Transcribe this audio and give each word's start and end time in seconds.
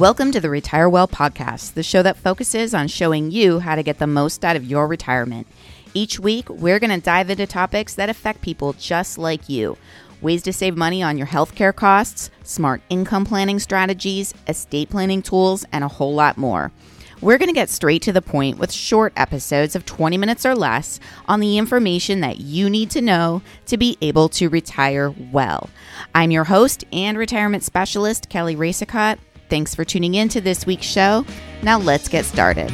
Welcome 0.00 0.32
to 0.32 0.40
the 0.40 0.48
Retire 0.48 0.88
Well 0.88 1.06
podcast, 1.06 1.74
the 1.74 1.82
show 1.82 2.02
that 2.02 2.16
focuses 2.16 2.72
on 2.72 2.88
showing 2.88 3.30
you 3.30 3.58
how 3.58 3.74
to 3.74 3.82
get 3.82 3.98
the 3.98 4.06
most 4.06 4.46
out 4.46 4.56
of 4.56 4.64
your 4.64 4.86
retirement. 4.86 5.46
Each 5.92 6.18
week, 6.18 6.48
we're 6.48 6.78
going 6.78 6.98
to 6.98 7.04
dive 7.04 7.28
into 7.28 7.46
topics 7.46 7.96
that 7.96 8.08
affect 8.08 8.40
people 8.40 8.72
just 8.72 9.18
like 9.18 9.50
you 9.50 9.76
ways 10.22 10.42
to 10.44 10.54
save 10.54 10.74
money 10.74 11.02
on 11.02 11.18
your 11.18 11.26
healthcare 11.26 11.76
costs, 11.76 12.30
smart 12.44 12.80
income 12.88 13.26
planning 13.26 13.58
strategies, 13.58 14.32
estate 14.48 14.88
planning 14.88 15.20
tools, 15.20 15.66
and 15.70 15.84
a 15.84 15.88
whole 15.88 16.14
lot 16.14 16.38
more. 16.38 16.72
We're 17.20 17.36
going 17.36 17.50
to 17.50 17.54
get 17.54 17.68
straight 17.68 18.00
to 18.02 18.12
the 18.12 18.22
point 18.22 18.56
with 18.56 18.72
short 18.72 19.12
episodes 19.16 19.76
of 19.76 19.84
20 19.84 20.16
minutes 20.16 20.46
or 20.46 20.54
less 20.54 20.98
on 21.28 21.40
the 21.40 21.58
information 21.58 22.20
that 22.20 22.40
you 22.40 22.70
need 22.70 22.90
to 22.92 23.02
know 23.02 23.42
to 23.66 23.76
be 23.76 23.98
able 24.00 24.30
to 24.30 24.48
retire 24.48 25.10
well. 25.30 25.68
I'm 26.14 26.30
your 26.30 26.44
host 26.44 26.86
and 26.90 27.18
retirement 27.18 27.64
specialist, 27.64 28.30
Kelly 28.30 28.56
Racicott. 28.56 29.18
Thanks 29.50 29.74
for 29.74 29.84
tuning 29.84 30.14
in 30.14 30.28
to 30.28 30.40
this 30.40 30.64
week's 30.64 30.86
show. 30.86 31.26
Now 31.62 31.78
let's 31.78 32.08
get 32.08 32.24
started. 32.24 32.70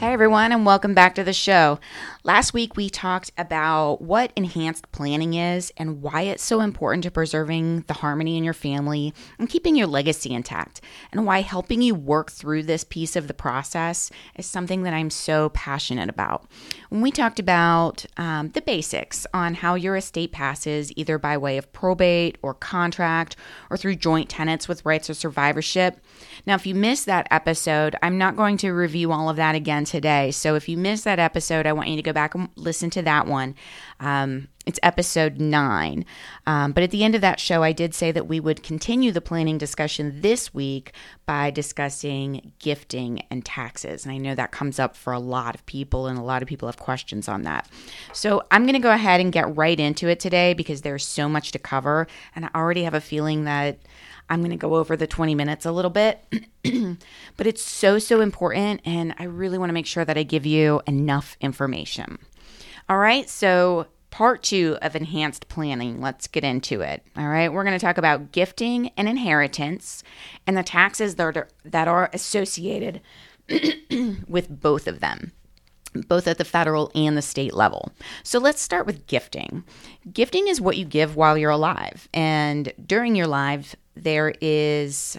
Hey 0.00 0.12
everyone, 0.12 0.52
and 0.52 0.66
welcome 0.66 0.94
back 0.94 1.14
to 1.14 1.24
the 1.24 1.32
show. 1.32 1.78
Last 2.28 2.52
week 2.52 2.76
we 2.76 2.90
talked 2.90 3.32
about 3.38 4.02
what 4.02 4.34
enhanced 4.36 4.92
planning 4.92 5.32
is 5.32 5.72
and 5.78 6.02
why 6.02 6.20
it's 6.20 6.44
so 6.44 6.60
important 6.60 7.04
to 7.04 7.10
preserving 7.10 7.84
the 7.86 7.94
harmony 7.94 8.36
in 8.36 8.44
your 8.44 8.52
family 8.52 9.14
and 9.38 9.48
keeping 9.48 9.74
your 9.74 9.86
legacy 9.86 10.34
intact, 10.34 10.82
and 11.10 11.24
why 11.24 11.40
helping 11.40 11.80
you 11.80 11.94
work 11.94 12.30
through 12.30 12.64
this 12.64 12.84
piece 12.84 13.16
of 13.16 13.28
the 13.28 13.32
process 13.32 14.10
is 14.36 14.44
something 14.44 14.82
that 14.82 14.92
I'm 14.92 15.08
so 15.08 15.48
passionate 15.48 16.10
about. 16.10 16.44
When 16.90 17.00
we 17.00 17.10
talked 17.10 17.38
about 17.38 18.04
um, 18.18 18.50
the 18.50 18.60
basics 18.60 19.26
on 19.32 19.54
how 19.54 19.74
your 19.74 19.96
estate 19.96 20.30
passes, 20.30 20.92
either 20.96 21.18
by 21.18 21.38
way 21.38 21.56
of 21.56 21.72
probate 21.72 22.36
or 22.42 22.52
contract 22.52 23.36
or 23.70 23.78
through 23.78 23.96
joint 23.96 24.28
tenants 24.28 24.68
with 24.68 24.84
rights 24.84 25.08
of 25.08 25.16
survivorship. 25.16 25.98
Now, 26.44 26.56
if 26.56 26.66
you 26.66 26.74
missed 26.74 27.06
that 27.06 27.26
episode, 27.30 27.96
I'm 28.02 28.18
not 28.18 28.36
going 28.36 28.58
to 28.58 28.72
review 28.72 29.12
all 29.12 29.30
of 29.30 29.36
that 29.36 29.54
again 29.54 29.86
today. 29.86 30.30
So 30.30 30.56
if 30.56 30.68
you 30.68 30.76
missed 30.76 31.04
that 31.04 31.18
episode, 31.18 31.66
I 31.66 31.72
want 31.72 31.88
you 31.88 31.96
to 31.96 32.02
go 32.02 32.12
back 32.18 32.34
and 32.34 32.48
listen 32.56 32.90
to 32.90 33.02
that 33.02 33.28
one. 33.28 33.54
Um, 34.00 34.48
it's 34.68 34.78
episode 34.82 35.40
nine. 35.40 36.04
Um, 36.46 36.72
but 36.72 36.82
at 36.82 36.90
the 36.90 37.02
end 37.02 37.14
of 37.14 37.22
that 37.22 37.40
show, 37.40 37.62
I 37.62 37.72
did 37.72 37.94
say 37.94 38.12
that 38.12 38.28
we 38.28 38.38
would 38.38 38.62
continue 38.62 39.12
the 39.12 39.22
planning 39.22 39.56
discussion 39.56 40.20
this 40.20 40.52
week 40.52 40.92
by 41.24 41.50
discussing 41.50 42.52
gifting 42.58 43.22
and 43.30 43.44
taxes. 43.44 44.04
And 44.04 44.12
I 44.12 44.18
know 44.18 44.34
that 44.34 44.52
comes 44.52 44.78
up 44.78 44.94
for 44.94 45.14
a 45.14 45.18
lot 45.18 45.54
of 45.54 45.64
people, 45.64 46.06
and 46.06 46.18
a 46.18 46.22
lot 46.22 46.42
of 46.42 46.48
people 46.48 46.68
have 46.68 46.76
questions 46.76 47.28
on 47.28 47.42
that. 47.42 47.66
So 48.12 48.42
I'm 48.50 48.64
going 48.64 48.74
to 48.74 48.78
go 48.78 48.92
ahead 48.92 49.20
and 49.20 49.32
get 49.32 49.56
right 49.56 49.80
into 49.80 50.06
it 50.06 50.20
today 50.20 50.52
because 50.52 50.82
there's 50.82 51.06
so 51.06 51.30
much 51.30 51.52
to 51.52 51.58
cover. 51.58 52.06
And 52.36 52.44
I 52.44 52.50
already 52.54 52.82
have 52.82 52.94
a 52.94 53.00
feeling 53.00 53.44
that 53.44 53.78
I'm 54.28 54.40
going 54.40 54.50
to 54.50 54.56
go 54.56 54.74
over 54.74 54.96
the 54.96 55.06
20 55.06 55.34
minutes 55.34 55.64
a 55.64 55.72
little 55.72 55.90
bit, 55.90 56.22
but 57.38 57.46
it's 57.46 57.62
so, 57.62 57.98
so 57.98 58.20
important. 58.20 58.82
And 58.84 59.14
I 59.18 59.24
really 59.24 59.56
want 59.56 59.70
to 59.70 59.74
make 59.74 59.86
sure 59.86 60.04
that 60.04 60.18
I 60.18 60.24
give 60.24 60.44
you 60.44 60.82
enough 60.86 61.38
information. 61.40 62.18
All 62.88 62.98
right. 62.98 63.28
So, 63.28 63.86
part 64.10 64.42
two 64.42 64.78
of 64.80 64.96
enhanced 64.96 65.48
planning. 65.48 66.00
Let's 66.00 66.26
get 66.26 66.44
into 66.44 66.80
it. 66.80 67.02
All 67.16 67.28
right. 67.28 67.52
We're 67.52 67.64
going 67.64 67.78
to 67.78 67.84
talk 67.84 67.98
about 67.98 68.32
gifting 68.32 68.90
and 68.96 69.08
inheritance 69.08 70.02
and 70.46 70.56
the 70.56 70.62
taxes 70.62 71.16
that 71.16 71.36
are, 71.36 71.48
that 71.64 71.88
are 71.88 72.10
associated 72.12 73.00
with 74.28 74.48
both 74.48 74.86
of 74.86 75.00
them 75.00 75.32
both 76.06 76.28
at 76.28 76.38
the 76.38 76.44
federal 76.44 76.90
and 76.94 77.16
the 77.16 77.22
state 77.22 77.54
level. 77.54 77.92
So 78.22 78.38
let's 78.38 78.62
start 78.62 78.86
with 78.86 79.06
gifting. 79.06 79.64
Gifting 80.12 80.48
is 80.48 80.60
what 80.60 80.76
you 80.76 80.84
give 80.84 81.16
while 81.16 81.38
you're 81.38 81.50
alive. 81.50 82.08
And 82.12 82.72
during 82.84 83.16
your 83.16 83.26
life, 83.26 83.74
there 83.94 84.34
is 84.40 85.18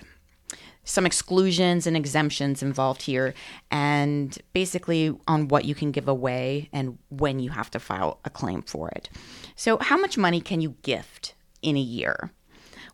some 0.89 1.05
exclusions 1.05 1.85
and 1.85 1.95
exemptions 1.95 2.63
involved 2.63 3.03
here, 3.03 3.35
and 3.69 4.37
basically 4.53 5.15
on 5.27 5.47
what 5.47 5.65
you 5.65 5.75
can 5.75 5.91
give 5.91 6.07
away 6.07 6.67
and 6.73 6.97
when 7.09 7.39
you 7.39 7.51
have 7.51 7.69
to 7.71 7.79
file 7.79 8.19
a 8.25 8.29
claim 8.29 8.63
for 8.63 8.89
it. 8.89 9.09
So, 9.55 9.77
how 9.77 9.97
much 9.97 10.17
money 10.17 10.41
can 10.41 10.61
you 10.61 10.75
gift 10.81 11.35
in 11.61 11.77
a 11.77 11.81
year? 11.81 12.31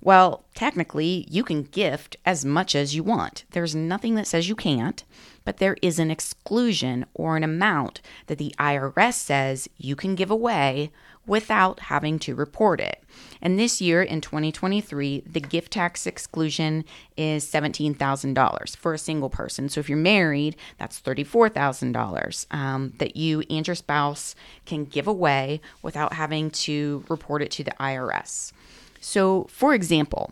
Well, 0.02 0.46
technically, 0.54 1.26
you 1.32 1.44
can 1.44 1.64
gift 1.64 2.18
as 2.26 2.44
much 2.44 2.76
as 2.76 2.96
you 2.96 3.02
want. 3.02 3.46
There's 3.52 3.74
nothing 3.74 4.16
that 4.16 4.28
says 4.28 4.50
you 4.50 4.56
can't, 4.56 5.04
but 5.46 5.58
there 5.58 5.78
is 5.82 5.98
an 5.98 6.12
exclusion 6.12 7.06
or 7.14 7.38
an 7.38 7.44
amount 7.44 8.02
that 8.28 8.38
the 8.38 8.54
IRS 8.60 9.14
says 9.14 9.70
you 9.78 9.96
can 9.96 10.16
give 10.16 10.30
away 10.30 10.92
without 11.28 11.80
having 11.81 12.19
to 12.19 12.36
report 12.36 12.80
it. 12.80 13.03
And 13.41 13.59
this 13.59 13.81
year 13.81 14.02
in 14.02 14.22
2023, 14.22 15.24
the 15.25 15.40
gift 15.40 15.74
tax 15.74 16.06
exclusion 16.08 16.86
is 17.18 17.46
$17,000 17.46 18.78
for 18.78 18.94
a 18.94 18.97
single 18.97 19.30
person. 19.30 19.69
So 19.69 19.80
if 19.80 19.90
you're 19.90 19.97
married, 19.97 20.56
that's 20.78 21.02
$34,000 21.02 22.53
um, 22.53 22.94
that 22.97 23.16
you 23.16 23.44
and 23.50 23.68
your 23.68 23.75
spouse 23.75 24.35
can 24.66 24.85
give 24.85 25.08
away 25.08 25.62
without 25.81 26.14
having 26.14 26.52
to 26.52 27.03
report 27.09 27.41
it 27.41 27.52
to 27.52 27.64
the 27.64 27.74
IRS. 27.80 28.52
So, 29.00 29.46
for 29.50 29.74
example, 29.74 30.31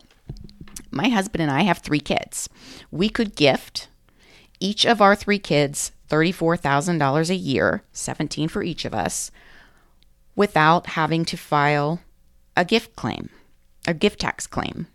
my 0.90 1.08
husband 1.08 1.42
and 1.42 1.50
I 1.50 1.62
have 1.62 1.78
three 1.78 2.00
kids. 2.00 2.48
We 2.90 3.08
could 3.08 3.36
gift 3.36 3.88
each 4.60 4.84
of 4.84 5.00
our 5.00 5.14
three 5.14 5.38
kids 5.38 5.92
$34,000 6.10 7.30
a 7.30 7.34
year, 7.34 7.82
17 7.92 8.48
for 8.48 8.62
each 8.62 8.84
of 8.84 8.94
us, 8.94 9.30
without 10.36 10.86
having 10.88 11.24
to 11.26 11.36
file 11.36 12.00
a 12.56 12.64
gift 12.64 12.96
claim, 12.96 13.30
a 13.86 13.94
gift 13.94 14.20
tax 14.20 14.46
claim. 14.46 14.86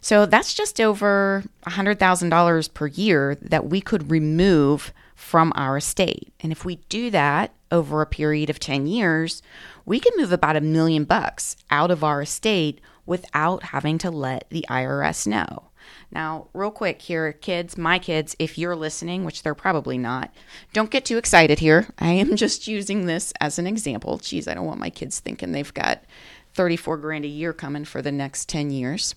So 0.00 0.26
that's 0.26 0.54
just 0.54 0.80
over 0.80 1.44
$100,000 1.66 2.74
per 2.74 2.86
year 2.86 3.36
that 3.42 3.66
we 3.66 3.80
could 3.80 4.10
remove 4.10 4.92
from 5.14 5.52
our 5.56 5.76
estate. 5.76 6.32
And 6.40 6.52
if 6.52 6.64
we 6.64 6.76
do 6.88 7.10
that 7.10 7.52
over 7.72 8.00
a 8.00 8.06
period 8.06 8.48
of 8.50 8.60
10 8.60 8.86
years, 8.86 9.42
we 9.84 9.98
can 9.98 10.12
move 10.16 10.32
about 10.32 10.56
a 10.56 10.60
million 10.60 11.04
bucks 11.04 11.56
out 11.70 11.90
of 11.90 12.04
our 12.04 12.22
estate 12.22 12.80
without 13.04 13.64
having 13.64 13.98
to 13.98 14.10
let 14.10 14.48
the 14.50 14.64
IRS 14.68 15.26
know. 15.26 15.67
Now, 16.10 16.48
real 16.54 16.70
quick 16.70 17.02
here, 17.02 17.32
kids, 17.32 17.76
my 17.76 17.98
kids, 17.98 18.34
if 18.38 18.58
you're 18.58 18.76
listening, 18.76 19.24
which 19.24 19.42
they're 19.42 19.54
probably 19.54 19.98
not, 19.98 20.32
don't 20.72 20.90
get 20.90 21.04
too 21.04 21.18
excited 21.18 21.58
here. 21.58 21.88
I 21.98 22.12
am 22.12 22.36
just 22.36 22.66
using 22.66 23.06
this 23.06 23.32
as 23.40 23.58
an 23.58 23.66
example. 23.66 24.18
Geez, 24.18 24.48
I 24.48 24.54
don't 24.54 24.66
want 24.66 24.80
my 24.80 24.90
kids 24.90 25.20
thinking 25.20 25.52
they've 25.52 25.74
got 25.74 26.02
34 26.54 26.96
grand 26.98 27.24
a 27.24 27.28
year 27.28 27.52
coming 27.52 27.84
for 27.84 28.02
the 28.02 28.12
next 28.12 28.48
10 28.48 28.70
years. 28.70 29.14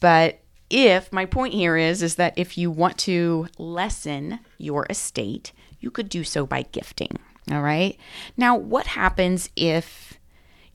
But 0.00 0.40
if 0.70 1.12
my 1.12 1.26
point 1.26 1.54
here 1.54 1.76
is 1.76 2.02
is 2.02 2.16
that 2.16 2.34
if 2.36 2.58
you 2.58 2.70
want 2.70 2.98
to 2.98 3.48
lessen 3.58 4.40
your 4.58 4.86
estate, 4.90 5.52
you 5.80 5.90
could 5.90 6.08
do 6.08 6.24
so 6.24 6.46
by 6.46 6.62
gifting. 6.62 7.18
All 7.50 7.62
right? 7.62 7.96
Now, 8.36 8.56
what 8.56 8.88
happens 8.88 9.50
if 9.54 10.18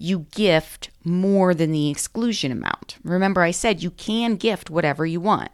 you 0.01 0.25
gift 0.31 0.89
more 1.03 1.53
than 1.53 1.71
the 1.71 1.89
exclusion 1.89 2.51
amount. 2.51 2.97
Remember, 3.03 3.41
I 3.41 3.51
said 3.51 3.83
you 3.83 3.91
can 3.91 4.35
gift 4.35 4.69
whatever 4.69 5.05
you 5.05 5.21
want. 5.21 5.51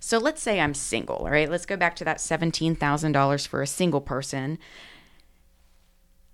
So 0.00 0.18
let's 0.18 0.42
say 0.42 0.60
I'm 0.60 0.74
single, 0.74 1.16
all 1.16 1.30
right? 1.30 1.50
Let's 1.50 1.64
go 1.64 1.76
back 1.76 1.96
to 1.96 2.04
that 2.04 2.18
$17,000 2.18 3.48
for 3.48 3.62
a 3.62 3.66
single 3.66 4.00
person. 4.00 4.58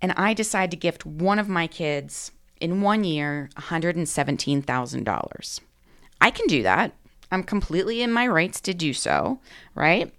And 0.01 0.11
I 0.13 0.33
decide 0.33 0.71
to 0.71 0.77
gift 0.77 1.05
one 1.05 1.39
of 1.39 1.47
my 1.47 1.67
kids 1.67 2.31
in 2.59 2.81
one 2.81 3.03
year 3.03 3.49
$117,000. 3.55 5.59
I 6.19 6.31
can 6.31 6.47
do 6.47 6.63
that. 6.63 6.93
I'm 7.31 7.43
completely 7.43 8.01
in 8.01 8.11
my 8.11 8.27
rights 8.27 8.59
to 8.61 8.73
do 8.73 8.93
so, 8.93 9.39
right? 9.75 10.11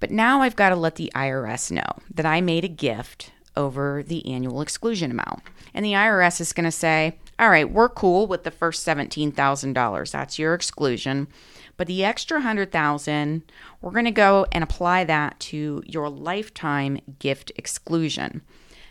But 0.00 0.10
now 0.10 0.42
I've 0.42 0.56
got 0.56 0.70
to 0.70 0.76
let 0.76 0.96
the 0.96 1.12
IRS 1.14 1.70
know 1.70 1.86
that 2.12 2.26
I 2.26 2.40
made 2.40 2.64
a 2.64 2.68
gift 2.68 3.30
over 3.56 4.02
the 4.02 4.26
annual 4.30 4.60
exclusion 4.60 5.10
amount. 5.10 5.42
And 5.72 5.84
the 5.84 5.92
IRS 5.92 6.40
is 6.40 6.52
going 6.52 6.64
to 6.64 6.70
say, 6.70 7.18
all 7.38 7.50
right, 7.50 7.70
we're 7.70 7.88
cool 7.88 8.26
with 8.26 8.44
the 8.44 8.50
first 8.50 8.86
$17,000. 8.86 10.10
That's 10.10 10.38
your 10.38 10.54
exclusion. 10.54 11.28
But 11.76 11.88
the 11.88 12.04
extra 12.04 12.38
100,000, 12.38 13.42
we're 13.80 13.90
going 13.90 14.04
to 14.04 14.10
go 14.12 14.46
and 14.52 14.62
apply 14.62 15.04
that 15.04 15.40
to 15.40 15.82
your 15.86 16.08
lifetime 16.08 17.00
gift 17.18 17.50
exclusion. 17.56 18.42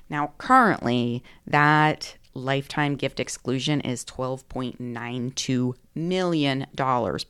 Now, 0.10 0.34
currently, 0.38 1.24
that 1.48 2.18
lifetime 2.34 2.96
gift 2.96 3.20
exclusion 3.20 3.80
is 3.82 4.04
$12.92 4.06 5.76
million 5.96 6.66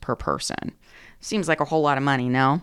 per 0.00 0.16
person. 0.16 0.72
Seems 1.20 1.46
like 1.48 1.60
a 1.60 1.66
whole 1.66 1.82
lot 1.82 1.98
of 1.98 2.04
money, 2.04 2.28
no? 2.28 2.62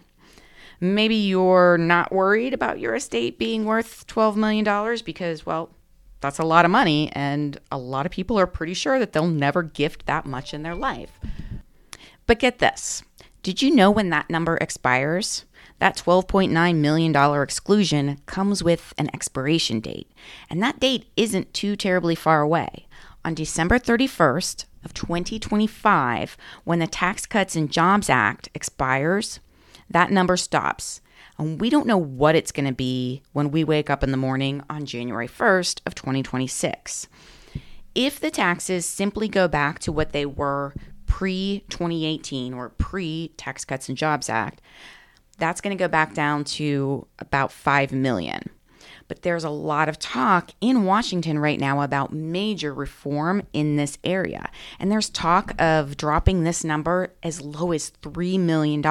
Maybe 0.82 1.16
you're 1.16 1.78
not 1.78 2.12
worried 2.12 2.54
about 2.54 2.80
your 2.80 2.96
estate 2.96 3.38
being 3.38 3.66
worth 3.66 4.08
$12 4.08 4.36
million 4.36 4.98
because, 5.06 5.46
well, 5.46 5.70
that's 6.22 6.40
a 6.40 6.44
lot 6.44 6.66
of 6.66 6.72
money, 6.72 7.12
and 7.14 7.60
a 7.72 7.78
lot 7.78 8.06
of 8.06 8.12
people 8.12 8.40
are 8.40 8.48
pretty 8.48 8.74
sure 8.74 9.00
that 9.00 9.14
they'll 9.14 9.28
never 9.28 9.64
gift 9.64 10.08
that 10.08 10.26
much 10.26 10.54
in 10.54 10.64
their 10.64 10.76
life. 10.76 11.20
But 12.26 12.40
get 12.40 12.60
this 12.60 13.04
did 13.44 13.62
you 13.62 13.74
know 13.74 13.90
when 13.90 14.10
that 14.10 14.30
number 14.30 14.58
expires? 14.58 15.46
That 15.80 15.98
$12.9 15.98 16.76
million 16.76 17.42
exclusion 17.42 18.20
comes 18.28 18.64
with 18.64 18.94
an 19.00 19.10
expiration 19.16 19.80
date, 19.80 20.12
and 20.48 20.62
that 20.62 20.80
date 20.80 21.08
isn't 21.18 21.56
too 21.56 21.76
terribly 21.76 22.14
far 22.14 22.42
away. 22.42 22.86
On 23.26 23.34
December 23.34 23.80
31st 23.80 24.66
of 24.84 24.94
2025, 24.94 26.38
when 26.66 26.78
the 26.78 26.86
Tax 26.86 27.26
Cuts 27.26 27.56
and 27.56 27.72
Jobs 27.72 28.12
Act 28.12 28.50
expires, 28.54 29.40
that 29.94 30.12
number 30.12 30.38
stops. 30.38 31.02
And 31.38 31.60
we 31.60 31.70
don't 31.70 31.88
know 31.88 31.98
what 31.98 32.36
it's 32.36 32.52
going 32.52 32.68
to 32.68 32.74
be 32.74 33.24
when 33.34 33.52
we 33.52 33.64
wake 33.64 33.90
up 33.90 34.04
in 34.04 34.12
the 34.12 34.18
morning 34.18 34.64
on 34.70 34.86
January 34.86 35.28
1st 35.28 35.82
of 35.86 35.96
2026. 35.96 37.08
If 37.96 38.20
the 38.20 38.32
taxes 38.32 38.86
simply 38.86 39.28
go 39.28 39.48
back 39.48 39.80
to 39.80 39.92
what 39.92 40.12
they 40.12 40.26
were 40.26 40.74
pre 41.08 41.66
2018 41.70 42.54
or 42.54 42.70
pre 42.70 43.30
Tax 43.38 43.66
Cuts 43.66 43.90
and 43.90 43.98
Jobs 43.98 44.30
Act, 44.30 44.62
that's 45.38 45.62
going 45.62 45.76
to 45.76 45.82
go 45.82 45.88
back 45.88 46.14
down 46.14 46.44
to 46.44 47.08
about 47.20 47.52
5 47.52 47.92
million. 47.92 48.50
But 49.08 49.24
there's 49.24 49.44
a 49.44 49.50
lot 49.50 49.90
of 49.90 50.00
talk 50.00 50.52
in 50.62 50.86
Washington 50.86 51.38
right 51.38 51.60
now 51.60 51.82
about 51.82 52.14
major 52.14 52.74
reform 52.74 53.44
in 53.52 53.76
this 53.76 53.98
area. 54.06 54.50
And 54.80 54.90
there's 54.90 55.10
talk 55.10 55.54
of 55.60 55.98
dropping 55.98 56.44
this 56.44 56.64
number 56.64 57.14
as 57.22 57.42
low 57.42 57.74
as 57.74 57.92
$3 58.02 58.40
million. 58.40 58.82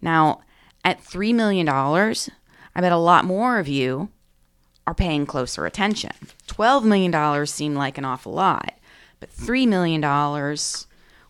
Now, 0.00 0.40
at 0.84 1.02
$3 1.02 1.34
million, 1.34 1.68
I 1.68 2.80
bet 2.80 2.92
a 2.92 2.96
lot 2.96 3.24
more 3.24 3.58
of 3.58 3.68
you 3.68 4.10
are 4.86 4.94
paying 4.94 5.26
closer 5.26 5.66
attention. 5.66 6.12
$12 6.46 6.84
million 6.84 7.46
seem 7.46 7.74
like 7.74 7.98
an 7.98 8.04
awful 8.04 8.32
lot, 8.32 8.74
but 9.18 9.30
$3 9.30 9.66
million, 9.66 10.00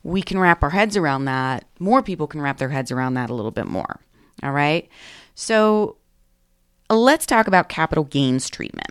we 0.02 0.22
can 0.22 0.38
wrap 0.38 0.62
our 0.62 0.70
heads 0.70 0.96
around 0.96 1.24
that. 1.24 1.64
More 1.78 2.02
people 2.02 2.26
can 2.26 2.42
wrap 2.42 2.58
their 2.58 2.68
heads 2.68 2.92
around 2.92 3.14
that 3.14 3.30
a 3.30 3.34
little 3.34 3.50
bit 3.50 3.66
more. 3.66 4.00
All 4.42 4.52
right. 4.52 4.88
So 5.34 5.96
uh, 6.90 6.96
let's 6.96 7.26
talk 7.26 7.46
about 7.46 7.68
capital 7.68 8.04
gains 8.04 8.48
treatment. 8.48 8.90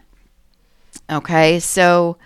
Okay, 1.09 1.59
so 1.59 2.17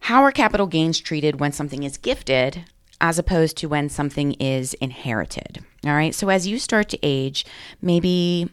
how 0.00 0.22
are 0.22 0.32
capital 0.32 0.66
gains 0.66 0.98
treated 0.98 1.38
when 1.38 1.52
something 1.52 1.82
is 1.82 1.96
gifted 1.96 2.64
as 3.00 3.18
opposed 3.18 3.56
to 3.58 3.68
when 3.68 3.88
something 3.88 4.32
is 4.34 4.74
inherited? 4.74 5.64
All 5.84 5.94
right, 5.94 6.14
so 6.14 6.28
as 6.28 6.46
you 6.46 6.58
start 6.58 6.88
to 6.90 6.98
age, 7.02 7.46
maybe 7.80 8.48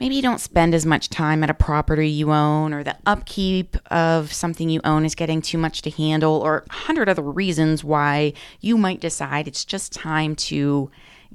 maybe 0.00 0.16
you 0.16 0.22
don't 0.22 0.40
spend 0.40 0.74
as 0.74 0.86
much 0.86 1.08
time 1.08 1.42
at 1.42 1.50
a 1.50 1.54
property 1.54 2.08
you 2.08 2.32
own 2.32 2.72
or 2.72 2.82
the 2.82 2.96
upkeep 3.06 3.76
of 3.90 4.32
something 4.32 4.68
you 4.68 4.80
own 4.84 5.04
is 5.04 5.14
getting 5.14 5.40
too 5.40 5.58
much 5.58 5.82
to 5.82 5.90
handle 5.90 6.34
or 6.34 6.64
a 6.68 6.72
hundred 6.72 7.08
other 7.08 7.22
reasons 7.22 7.84
why 7.84 8.32
you 8.60 8.76
might 8.76 9.00
decide 9.00 9.48
it's 9.48 9.64
just 9.64 9.92
time 9.92 10.34
to 10.36 10.90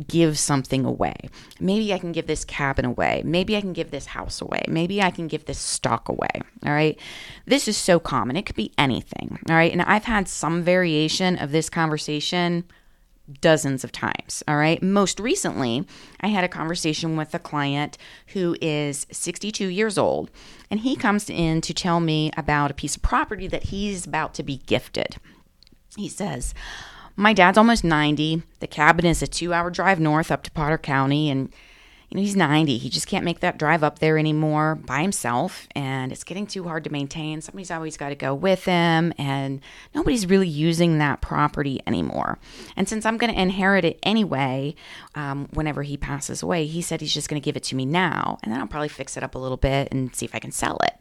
give 0.08 0.40
something 0.40 0.86
away. 0.86 1.16
Maybe 1.60 1.94
I 1.94 2.00
can 2.00 2.12
give 2.12 2.28
this 2.28 2.46
cabin 2.46 2.86
away. 2.86 3.22
Maybe 3.26 3.58
I 3.58 3.62
can 3.62 3.74
give 3.74 3.92
this 3.92 4.06
house 4.06 4.42
away. 4.42 4.64
Maybe 4.68 5.02
I 5.02 5.12
can 5.12 5.28
give 5.28 5.46
this 5.46 5.60
stock 5.60 6.08
away. 6.08 6.30
All 6.66 6.72
right. 6.72 6.98
This 7.46 7.68
is 7.68 7.76
so 7.76 8.00
common. 8.00 8.38
It 8.38 8.46
could 8.46 8.56
be 8.56 8.72
anything. 8.78 9.40
All 9.50 9.56
right. 9.56 9.72
And 9.72 9.82
I've 9.82 10.06
had 10.06 10.28
some 10.28 10.64
variation 10.64 11.38
of 11.38 11.52
this 11.52 11.70
conversation 11.70 12.64
dozens 13.42 13.84
of 13.84 13.92
times. 13.92 14.44
All 14.48 14.58
right. 14.58 14.82
Most 14.82 15.20
recently, 15.20 15.86
I 16.22 16.28
had 16.28 16.44
a 16.44 16.50
conversation 16.50 17.16
with 17.18 17.34
a 17.34 17.40
client 17.40 17.98
who 18.28 18.56
is 18.62 19.08
62 19.12 19.68
years 19.68 19.98
old, 19.98 20.32
and 20.70 20.82
he 20.82 20.96
comes 20.96 21.30
in 21.30 21.62
to 21.62 21.74
tell 21.74 22.00
me 22.00 22.32
about 22.38 22.72
a 22.72 22.76
piece 22.76 22.96
of 22.96 23.02
property 23.02 23.48
that 23.48 23.64
he's 23.64 24.06
about 24.06 24.34
to 24.36 24.44
be 24.44 24.58
gifted. 24.66 25.18
He 25.96 26.10
says, 26.10 26.54
my 27.16 27.34
dad's 27.34 27.58
almost 27.58 27.84
90. 27.84 28.44
The 28.62 28.68
cabin 28.68 29.06
is 29.06 29.22
a 29.22 29.28
two 29.28 29.54
hour 29.54 29.70
drive 29.70 30.00
north 30.00 30.32
up 30.32 30.44
to 30.44 30.52
Potter 30.52 30.78
County. 30.78 31.30
And, 31.30 31.52
you 32.10 32.16
know, 32.18 32.22
he's 32.22 32.36
90. 32.36 32.80
He 32.80 32.90
just 32.90 33.06
can't 33.06 33.24
make 33.24 33.40
that 33.42 33.60
drive 33.60 33.84
up 33.84 34.00
there 34.00 34.18
anymore 34.18 34.76
by 34.76 35.02
himself. 35.02 35.68
And 35.76 36.12
it's 36.12 36.24
getting 36.24 36.48
too 36.48 36.64
hard 36.64 36.84
to 36.86 36.90
maintain. 36.90 37.40
Somebody's 37.42 37.70
always 37.70 37.98
got 37.98 38.10
to 38.10 38.16
go 38.16 38.34
with 38.34 38.66
him. 38.66 39.14
And 39.20 39.62
nobody's 39.94 40.26
really 40.26 40.48
using 40.48 40.98
that 40.98 41.22
property 41.22 41.82
anymore. 41.86 42.40
And 42.76 42.90
since 42.90 43.06
I'm 43.06 43.18
going 43.18 43.32
to 43.32 43.40
inherit 43.40 43.86
it 43.86 44.00
anyway, 44.02 44.74
um, 45.14 45.50
whenever 45.54 45.84
he 45.84 45.98
passes 45.98 46.42
away, 46.42 46.66
he 46.66 46.82
said 46.82 47.00
he's 47.00 47.14
just 47.14 47.30
going 47.30 47.40
to 47.40 47.46
give 47.46 47.56
it 47.56 47.64
to 47.64 47.76
me 47.76 47.86
now. 47.86 48.40
And 48.42 48.52
then 48.52 48.60
I'll 48.60 48.68
probably 48.68 48.90
fix 48.90 49.16
it 49.16 49.22
up 49.22 49.36
a 49.36 49.40
little 49.40 49.58
bit 49.58 49.90
and 49.92 50.16
see 50.16 50.26
if 50.26 50.34
I 50.34 50.40
can 50.40 50.52
sell 50.52 50.78
it. 50.78 50.96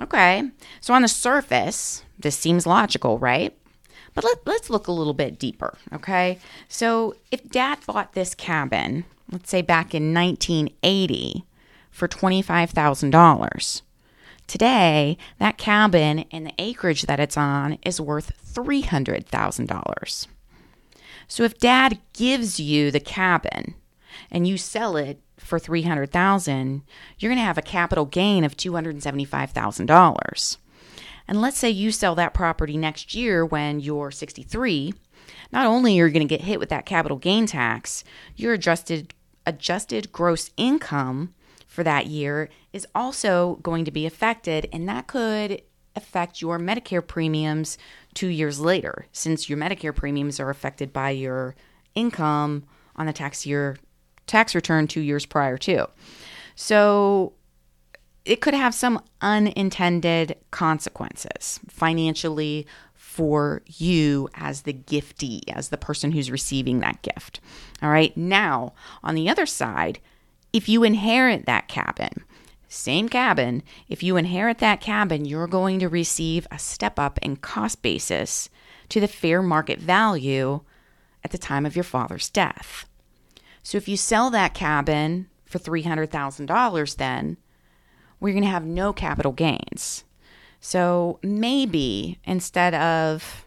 Okay. 0.00 0.50
So 0.82 0.92
on 0.92 1.00
the 1.00 1.08
surface, 1.08 2.04
this 2.18 2.36
seems 2.36 2.66
logical, 2.66 3.18
right? 3.18 3.56
But 4.16 4.24
let, 4.24 4.38
let's 4.46 4.70
look 4.70 4.88
a 4.88 4.92
little 4.92 5.14
bit 5.14 5.38
deeper, 5.38 5.76
okay? 5.92 6.38
So 6.68 7.14
if 7.30 7.48
dad 7.50 7.80
bought 7.86 8.14
this 8.14 8.34
cabin, 8.34 9.04
let's 9.30 9.50
say 9.50 9.60
back 9.60 9.94
in 9.94 10.14
1980, 10.14 11.44
for 11.90 12.08
$25,000, 12.08 13.82
today 14.46 15.18
that 15.38 15.58
cabin 15.58 16.24
and 16.30 16.46
the 16.46 16.54
acreage 16.58 17.02
that 17.02 17.20
it's 17.20 17.36
on 17.36 17.78
is 17.84 18.00
worth 18.00 18.32
$300,000. 18.54 20.26
So 21.28 21.42
if 21.42 21.58
dad 21.58 21.98
gives 22.14 22.58
you 22.58 22.90
the 22.90 23.00
cabin 23.00 23.74
and 24.30 24.48
you 24.48 24.56
sell 24.56 24.96
it 24.96 25.20
for 25.36 25.58
300,000, 25.58 26.82
you're 27.18 27.30
going 27.30 27.38
to 27.38 27.44
have 27.44 27.58
a 27.58 27.62
capital 27.62 28.06
gain 28.06 28.44
of 28.44 28.56
$275,000. 28.56 30.56
And 31.28 31.40
let's 31.40 31.58
say 31.58 31.70
you 31.70 31.90
sell 31.90 32.14
that 32.14 32.34
property 32.34 32.76
next 32.76 33.14
year 33.14 33.44
when 33.44 33.80
you're 33.80 34.10
63, 34.10 34.94
not 35.52 35.66
only 35.66 35.98
are 36.00 36.06
you 36.06 36.12
going 36.12 36.26
to 36.26 36.36
get 36.36 36.44
hit 36.44 36.60
with 36.60 36.68
that 36.68 36.86
capital 36.86 37.16
gain 37.16 37.46
tax, 37.46 38.04
your 38.36 38.52
adjusted 38.54 39.14
adjusted 39.46 40.10
gross 40.10 40.50
income 40.56 41.32
for 41.66 41.84
that 41.84 42.06
year 42.06 42.48
is 42.72 42.86
also 42.94 43.58
going 43.62 43.84
to 43.84 43.90
be 43.90 44.04
affected 44.06 44.68
and 44.72 44.88
that 44.88 45.06
could 45.06 45.62
affect 45.94 46.42
your 46.42 46.58
Medicare 46.58 47.06
premiums 47.06 47.78
2 48.14 48.26
years 48.26 48.58
later 48.58 49.06
since 49.12 49.48
your 49.48 49.56
Medicare 49.56 49.94
premiums 49.94 50.40
are 50.40 50.50
affected 50.50 50.92
by 50.92 51.10
your 51.10 51.54
income 51.94 52.64
on 52.96 53.06
the 53.06 53.12
tax 53.12 53.46
year 53.46 53.76
tax 54.26 54.54
return 54.54 54.88
2 54.88 55.00
years 55.00 55.24
prior 55.24 55.56
to. 55.56 55.88
So 56.56 57.32
it 58.26 58.40
could 58.40 58.54
have 58.54 58.74
some 58.74 59.00
unintended 59.20 60.36
consequences 60.50 61.60
financially 61.68 62.66
for 62.94 63.62
you 63.66 64.28
as 64.34 64.62
the 64.62 64.74
giftee, 64.74 65.42
as 65.48 65.68
the 65.68 65.78
person 65.78 66.12
who's 66.12 66.30
receiving 66.30 66.80
that 66.80 67.00
gift. 67.02 67.40
All 67.82 67.88
right. 67.88 68.14
Now, 68.16 68.74
on 69.02 69.14
the 69.14 69.30
other 69.30 69.46
side, 69.46 70.00
if 70.52 70.68
you 70.68 70.82
inherit 70.82 71.46
that 71.46 71.68
cabin, 71.68 72.24
same 72.68 73.08
cabin, 73.08 73.62
if 73.88 74.02
you 74.02 74.16
inherit 74.16 74.58
that 74.58 74.80
cabin, 74.80 75.24
you're 75.24 75.46
going 75.46 75.78
to 75.78 75.88
receive 75.88 76.46
a 76.50 76.58
step 76.58 76.98
up 76.98 77.18
in 77.22 77.36
cost 77.36 77.80
basis 77.80 78.50
to 78.88 79.00
the 79.00 79.08
fair 79.08 79.42
market 79.42 79.78
value 79.78 80.60
at 81.24 81.30
the 81.30 81.38
time 81.38 81.64
of 81.64 81.76
your 81.76 81.84
father's 81.84 82.28
death. 82.28 82.86
So 83.62 83.78
if 83.78 83.88
you 83.88 83.96
sell 83.96 84.30
that 84.30 84.54
cabin 84.54 85.28
for 85.44 85.58
$300,000, 85.58 86.96
then 86.96 87.36
we're 88.20 88.32
going 88.32 88.44
to 88.44 88.50
have 88.50 88.64
no 88.64 88.92
capital 88.92 89.32
gains. 89.32 90.04
So 90.60 91.18
maybe 91.22 92.18
instead 92.24 92.74
of 92.74 93.46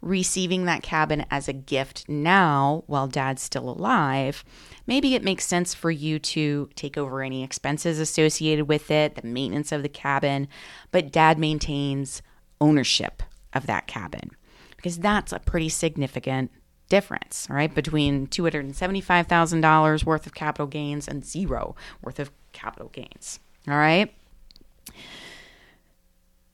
receiving 0.00 0.66
that 0.66 0.82
cabin 0.82 1.24
as 1.30 1.48
a 1.48 1.52
gift 1.52 2.06
now 2.08 2.84
while 2.86 3.06
dad's 3.06 3.42
still 3.42 3.70
alive, 3.70 4.44
maybe 4.86 5.14
it 5.14 5.24
makes 5.24 5.46
sense 5.46 5.72
for 5.72 5.90
you 5.90 6.18
to 6.18 6.68
take 6.76 6.98
over 6.98 7.22
any 7.22 7.42
expenses 7.42 7.98
associated 7.98 8.68
with 8.68 8.90
it, 8.90 9.14
the 9.14 9.26
maintenance 9.26 9.72
of 9.72 9.82
the 9.82 9.88
cabin, 9.88 10.46
but 10.90 11.10
dad 11.10 11.38
maintains 11.38 12.20
ownership 12.60 13.22
of 13.54 13.66
that 13.66 13.86
cabin 13.86 14.30
because 14.76 14.98
that's 14.98 15.32
a 15.32 15.38
pretty 15.38 15.70
significant 15.70 16.50
difference, 16.90 17.46
right? 17.48 17.74
Between 17.74 18.26
$275,000 18.26 20.04
worth 20.04 20.26
of 20.26 20.34
capital 20.34 20.66
gains 20.66 21.08
and 21.08 21.24
zero 21.24 21.74
worth 22.02 22.18
of 22.18 22.30
capital 22.52 22.88
gains. 22.88 23.40
All 23.68 23.76
right. 23.76 24.12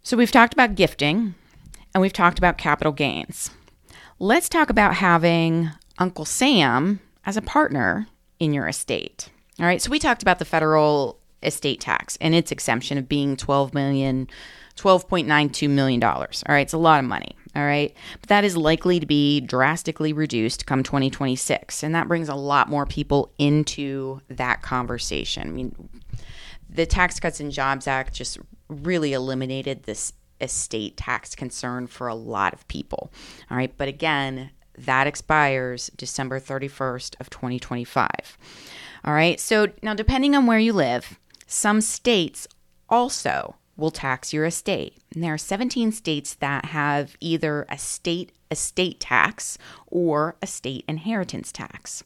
So 0.03 0.17
we've 0.17 0.33
talked 0.33 0.53
about 0.53 0.75
gifting 0.75 1.35
and 1.95 2.01
we've 2.01 2.13
talked 2.13 2.39
about 2.39 2.59
capital 2.59 2.93
gains. 2.93 3.51
Let's 4.19 4.49
talk 4.49 4.71
about 4.71 4.95
having 4.95 5.71
Uncle 5.99 6.25
Sam 6.25 7.01
as 7.25 7.37
a 7.37 7.43
partner 7.43 8.07
in 8.39 8.53
your 8.53 8.69
estate. 8.69 9.29
All 9.59 9.67
right. 9.67 9.81
So 9.83 9.91
we 9.91 9.99
talked 9.99 10.23
about 10.23 10.39
the 10.39 10.45
federal 10.45 11.19
estate 11.43 11.81
tax 11.81 12.17
and 12.21 12.35
its 12.35 12.53
exemption 12.53 12.99
of 12.99 13.09
being 13.09 13.37
12 13.37 13.73
million 13.75 14.29
12.92 14.77 15.69
million 15.69 16.01
dollars. 16.01 16.43
All 16.49 16.55
right, 16.55 16.63
it's 16.63 16.73
a 16.73 16.79
lot 16.79 17.01
of 17.01 17.09
money. 17.09 17.37
All 17.55 17.65
right. 17.65 17.95
But 18.21 18.29
that 18.29 18.45
is 18.45 18.57
likely 18.57 19.01
to 19.01 19.07
be 19.07 19.41
drastically 19.41 20.13
reduced 20.13 20.67
come 20.67 20.83
2026. 20.83 21.83
And 21.83 21.95
that 21.95 22.09
brings 22.09 22.29
a 22.29 22.35
lot 22.35 22.69
more 22.69 22.87
people 22.87 23.33
into 23.39 24.21
that 24.29 24.63
conversation. 24.63 25.49
I 25.49 25.51
mean, 25.51 25.89
the 26.73 26.87
Tax 26.87 27.19
Cuts 27.19 27.41
and 27.41 27.53
Jobs 27.53 27.87
Act 27.87 28.15
just 28.15 28.39
really 28.69 29.13
eliminated 29.13 29.83
this 29.83 30.13
estate 30.41 30.97
tax 30.97 31.35
concern 31.35 31.87
for 31.87 32.09
a 32.09 32.15
lot 32.15 32.55
of 32.55 32.67
people. 32.69 33.13
All 33.51 33.57
right, 33.57 33.73
but 33.77 33.89
again, 33.89 34.51
that 34.79 35.07
expires 35.07 35.91
December 35.97 36.41
31st 36.41 37.17
of 37.21 37.29
2025. 37.31 38.09
All 39.05 39.15
right. 39.15 39.39
So 39.41 39.69
now 39.83 39.95
depending 39.95 40.35
on 40.35 40.47
where 40.47 40.59
you 40.59 40.73
live, 40.73 41.19
some 41.47 41.81
states 41.81 42.47
also 42.89 43.57
will 43.77 43.91
tax 43.91 44.33
your 44.33 44.45
estate. 44.45 44.99
And 45.15 45.25
there 45.25 45.35
are 45.35 45.39
17 45.39 45.93
states 45.93 46.35
that 46.35 46.67
have 46.67 47.17
either 47.21 47.67
a 47.69 47.79
state 47.79 48.33
estate 48.51 49.01
tax 49.01 49.57
or 49.87 50.37
a 50.43 50.47
state 50.47 50.85
inheritance 50.87 51.51
tax. 51.53 52.05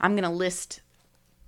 I'm 0.00 0.12
going 0.12 0.24
to 0.24 0.30
list 0.30 0.80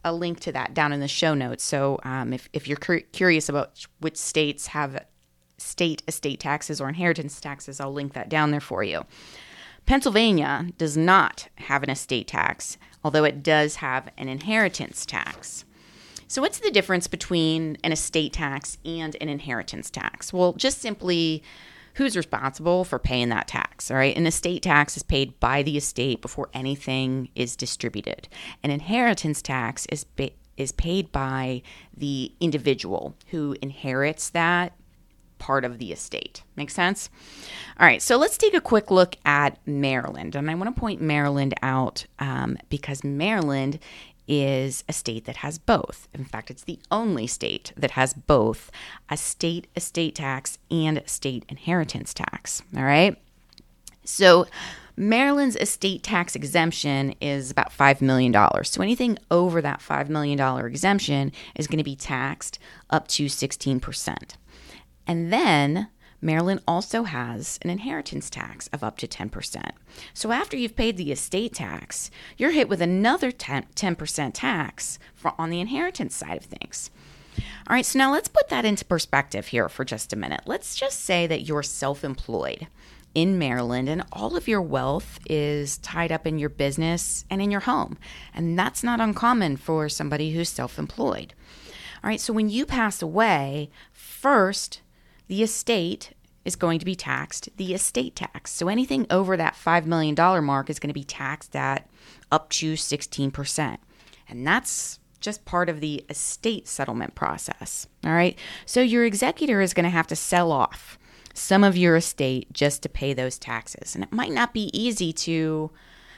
a 0.04 0.12
link 0.12 0.40
to 0.40 0.52
that 0.52 0.74
down 0.74 0.92
in 0.92 1.00
the 1.00 1.08
show 1.08 1.34
notes. 1.34 1.64
So 1.64 1.98
um, 2.04 2.32
if, 2.32 2.48
if 2.52 2.68
you're 2.68 2.76
cur- 2.76 3.00
curious 3.00 3.48
about 3.48 3.86
which 4.00 4.16
states 4.16 4.68
have 4.68 5.04
state 5.58 6.02
estate 6.06 6.40
taxes 6.40 6.80
or 6.80 6.88
inheritance 6.88 7.40
taxes, 7.40 7.80
I'll 7.80 7.92
link 7.92 8.12
that 8.12 8.28
down 8.28 8.50
there 8.50 8.60
for 8.60 8.84
you. 8.84 9.04
Pennsylvania 9.86 10.68
does 10.78 10.96
not 10.96 11.48
have 11.56 11.82
an 11.82 11.90
estate 11.90 12.28
tax, 12.28 12.78
although 13.02 13.24
it 13.24 13.42
does 13.42 13.76
have 13.76 14.08
an 14.16 14.28
inheritance 14.28 15.04
tax. 15.04 15.64
So, 16.26 16.40
what's 16.40 16.58
the 16.58 16.70
difference 16.70 17.06
between 17.06 17.76
an 17.84 17.92
estate 17.92 18.32
tax 18.32 18.78
and 18.84 19.16
an 19.20 19.28
inheritance 19.28 19.90
tax? 19.90 20.32
Well, 20.32 20.54
just 20.54 20.80
simply 20.80 21.42
who's 21.94 22.16
responsible 22.16 22.84
for 22.84 22.98
paying 22.98 23.28
that 23.30 23.48
tax, 23.48 23.90
all 23.90 23.96
right? 23.96 24.16
An 24.16 24.26
estate 24.26 24.62
tax 24.62 24.96
is 24.96 25.02
paid 25.02 25.38
by 25.40 25.62
the 25.62 25.76
estate 25.76 26.20
before 26.20 26.48
anything 26.52 27.28
is 27.34 27.56
distributed. 27.56 28.28
An 28.62 28.70
inheritance 28.70 29.40
tax 29.42 29.86
is 29.86 30.04
ba- 30.04 30.30
is 30.56 30.72
paid 30.72 31.10
by 31.10 31.62
the 31.96 32.32
individual 32.40 33.16
who 33.30 33.56
inherits 33.60 34.30
that 34.30 34.72
part 35.38 35.64
of 35.64 35.78
the 35.78 35.92
estate. 35.92 36.42
Make 36.56 36.70
sense? 36.70 37.10
All 37.78 37.86
right, 37.86 38.00
so 38.00 38.16
let's 38.16 38.38
take 38.38 38.54
a 38.54 38.60
quick 38.60 38.90
look 38.90 39.16
at 39.24 39.58
Maryland. 39.66 40.36
And 40.36 40.50
I 40.50 40.54
want 40.54 40.74
to 40.74 40.80
point 40.80 41.00
Maryland 41.00 41.54
out 41.60 42.06
um, 42.18 42.56
because 42.70 43.04
Maryland 43.04 43.78
is 44.26 44.84
a 44.88 44.92
state 44.92 45.24
that 45.24 45.36
has 45.36 45.58
both. 45.58 46.08
In 46.14 46.24
fact, 46.24 46.50
it's 46.50 46.64
the 46.64 46.78
only 46.90 47.26
state 47.26 47.72
that 47.76 47.92
has 47.92 48.14
both 48.14 48.70
a 49.10 49.16
state 49.16 49.66
estate 49.76 50.14
tax 50.14 50.58
and 50.70 51.02
state 51.06 51.44
inheritance 51.48 52.14
tax. 52.14 52.62
All 52.76 52.84
right. 52.84 53.16
So, 54.04 54.46
Maryland's 54.96 55.56
estate 55.56 56.02
tax 56.04 56.36
exemption 56.36 57.14
is 57.20 57.50
about 57.50 57.72
$5 57.72 58.00
million. 58.00 58.32
So, 58.64 58.82
anything 58.82 59.18
over 59.30 59.60
that 59.60 59.80
$5 59.80 60.08
million 60.08 60.38
exemption 60.66 61.32
is 61.56 61.66
going 61.66 61.78
to 61.78 61.84
be 61.84 61.96
taxed 61.96 62.58
up 62.90 63.08
to 63.08 63.26
16%. 63.26 64.16
And 65.06 65.32
then 65.32 65.88
Maryland 66.24 66.60
also 66.66 67.02
has 67.02 67.58
an 67.62 67.68
inheritance 67.68 68.30
tax 68.30 68.68
of 68.68 68.82
up 68.82 68.96
to 68.96 69.06
10%. 69.06 69.70
So 70.14 70.32
after 70.32 70.56
you've 70.56 70.74
paid 70.74 70.96
the 70.96 71.12
estate 71.12 71.52
tax, 71.52 72.10
you're 72.38 72.52
hit 72.52 72.68
with 72.68 72.80
another 72.80 73.30
10, 73.30 73.94
percent 73.96 74.34
tax 74.34 74.98
for, 75.14 75.34
on 75.38 75.50
the 75.50 75.60
inheritance 75.60 76.16
side 76.16 76.38
of 76.38 76.44
things. 76.44 76.90
All 77.68 77.74
right, 77.74 77.84
so 77.84 77.98
now 77.98 78.10
let's 78.10 78.28
put 78.28 78.48
that 78.48 78.64
into 78.64 78.84
perspective 78.86 79.48
here 79.48 79.68
for 79.68 79.84
just 79.84 80.12
a 80.12 80.16
minute. 80.16 80.42
Let's 80.46 80.76
just 80.76 81.00
say 81.00 81.26
that 81.26 81.42
you're 81.42 81.62
self 81.62 82.02
employed 82.02 82.68
in 83.14 83.38
Maryland 83.38 83.88
and 83.88 84.04
all 84.12 84.36
of 84.36 84.48
your 84.48 84.62
wealth 84.62 85.20
is 85.28 85.78
tied 85.78 86.10
up 86.10 86.26
in 86.26 86.38
your 86.38 86.48
business 86.48 87.24
and 87.30 87.40
in 87.40 87.50
your 87.50 87.60
home. 87.60 87.96
And 88.34 88.58
that's 88.58 88.82
not 88.82 89.00
uncommon 89.00 89.56
for 89.58 89.88
somebody 89.88 90.32
who's 90.32 90.48
self 90.48 90.78
employed. 90.78 91.34
All 92.02 92.08
right, 92.08 92.20
so 92.20 92.32
when 92.32 92.48
you 92.48 92.66
pass 92.66 93.02
away, 93.02 93.70
first, 93.92 94.80
the 95.28 95.42
estate 95.42 96.12
is 96.44 96.56
going 96.56 96.78
to 96.78 96.84
be 96.84 96.94
taxed 96.94 97.48
the 97.56 97.74
estate 97.74 98.16
tax. 98.16 98.50
So 98.50 98.68
anything 98.68 99.06
over 99.10 99.36
that 99.36 99.54
$5 99.54 99.86
million 99.86 100.14
mark 100.44 100.68
is 100.68 100.78
going 100.78 100.90
to 100.90 100.94
be 100.94 101.04
taxed 101.04 101.56
at 101.56 101.88
up 102.30 102.50
to 102.50 102.74
16%. 102.74 103.78
And 104.28 104.46
that's 104.46 104.98
just 105.20 105.44
part 105.46 105.68
of 105.70 105.80
the 105.80 106.04
estate 106.10 106.68
settlement 106.68 107.14
process. 107.14 107.86
All 108.04 108.12
right. 108.12 108.38
So 108.66 108.80
your 108.80 109.04
executor 109.04 109.60
is 109.62 109.72
going 109.72 109.84
to 109.84 109.90
have 109.90 110.06
to 110.08 110.16
sell 110.16 110.52
off 110.52 110.98
some 111.32 111.64
of 111.64 111.76
your 111.76 111.96
estate 111.96 112.52
just 112.52 112.82
to 112.82 112.88
pay 112.88 113.14
those 113.14 113.38
taxes. 113.38 113.94
And 113.94 114.04
it 114.04 114.12
might 114.12 114.32
not 114.32 114.52
be 114.52 114.70
easy 114.78 115.12
to 115.14 115.70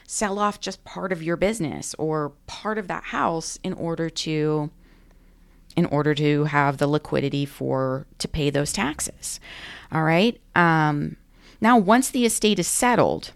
sell 0.05 0.39
off 0.39 0.59
just 0.59 0.83
part 0.83 1.11
of 1.11 1.23
your 1.23 1.37
business 1.37 1.95
or 1.97 2.33
part 2.45 2.77
of 2.77 2.87
that 2.87 3.05
house 3.05 3.57
in 3.63 3.73
order 3.73 4.09
to 4.09 4.69
in 5.77 5.85
order 5.85 6.13
to 6.15 6.45
have 6.45 6.77
the 6.77 6.87
liquidity 6.87 7.45
for 7.45 8.07
to 8.17 8.27
pay 8.27 8.49
those 8.49 8.73
taxes. 8.73 9.39
All 9.91 10.03
right. 10.03 10.41
Um, 10.55 11.15
now, 11.61 11.77
once 11.77 12.09
the 12.09 12.25
estate 12.25 12.59
is 12.59 12.67
settled, 12.67 13.31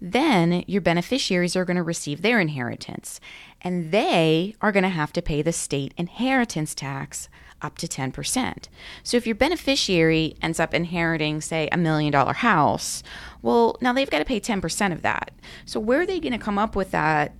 then 0.00 0.64
your 0.66 0.80
beneficiaries 0.80 1.54
are 1.54 1.64
going 1.64 1.76
to 1.76 1.82
receive 1.82 2.22
their 2.22 2.40
inheritance, 2.40 3.20
and 3.60 3.92
they 3.92 4.56
are 4.60 4.72
going 4.72 4.82
to 4.84 4.88
have 4.88 5.12
to 5.12 5.22
pay 5.22 5.42
the 5.42 5.52
state 5.52 5.92
inheritance 5.96 6.74
tax 6.74 7.28
up 7.60 7.78
to 7.78 7.86
10%. 7.86 8.68
So 9.04 9.16
if 9.16 9.26
your 9.26 9.36
beneficiary 9.36 10.36
ends 10.42 10.58
up 10.58 10.74
inheriting, 10.74 11.40
say, 11.40 11.68
a 11.70 11.76
million 11.76 12.12
dollar 12.12 12.32
house, 12.32 13.04
well, 13.40 13.76
now 13.80 13.92
they've 13.92 14.10
got 14.10 14.18
to 14.18 14.24
pay 14.24 14.40
10% 14.40 14.92
of 14.92 15.02
that. 15.02 15.30
So 15.64 15.78
where 15.78 16.00
are 16.00 16.06
they 16.06 16.18
going 16.18 16.32
to 16.32 16.38
come 16.38 16.58
up 16.58 16.74
with 16.74 16.90
that 16.90 17.34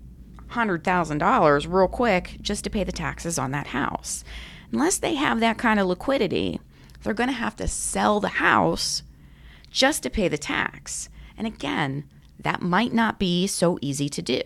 $100,000 0.53 1.67
real 1.73 1.89
quick 1.89 2.39
just 2.41 2.65
to 2.65 2.71
pay 2.71 2.85
the 2.85 2.93
taxes 2.93 3.39
on 3.39 3.51
that 3.51 3.69
house. 3.69 4.25
Unless 4.73 4.99
they 4.99 5.15
have 5.15 5.41
that 5.41 5.59
kind 5.59 5.79
of 5.79 5.87
liquidity, 5.87 6.61
they're 7.03 7.15
going 7.15 7.29
to 7.29 7.35
have 7.35 7.57
to 7.57 7.69
sell 7.69 8.21
the 8.21 8.29
house 8.29 9.03
just 9.71 10.03
to 10.03 10.11
pay 10.11 10.29
the 10.29 10.39
tax. 10.39 11.09
And 11.37 11.47
again, 11.47 12.05
that 12.39 12.63
might 12.63 12.93
not 12.93 13.19
be 13.19 13.47
so 13.47 13.79
easy 13.81 14.09
to 14.09 14.23
do. 14.23 14.43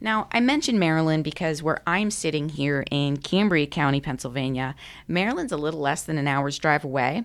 Now, 0.00 0.28
I 0.32 0.40
mentioned 0.40 0.80
Maryland 0.80 1.24
because 1.24 1.62
where 1.62 1.82
I'm 1.86 2.10
sitting 2.10 2.48
here 2.48 2.84
in 2.90 3.18
Cambria 3.18 3.66
County, 3.66 4.00
Pennsylvania, 4.00 4.74
Maryland's 5.06 5.52
a 5.52 5.58
little 5.58 5.80
less 5.80 6.02
than 6.02 6.16
an 6.16 6.26
hour's 6.26 6.58
drive 6.58 6.84
away. 6.84 7.24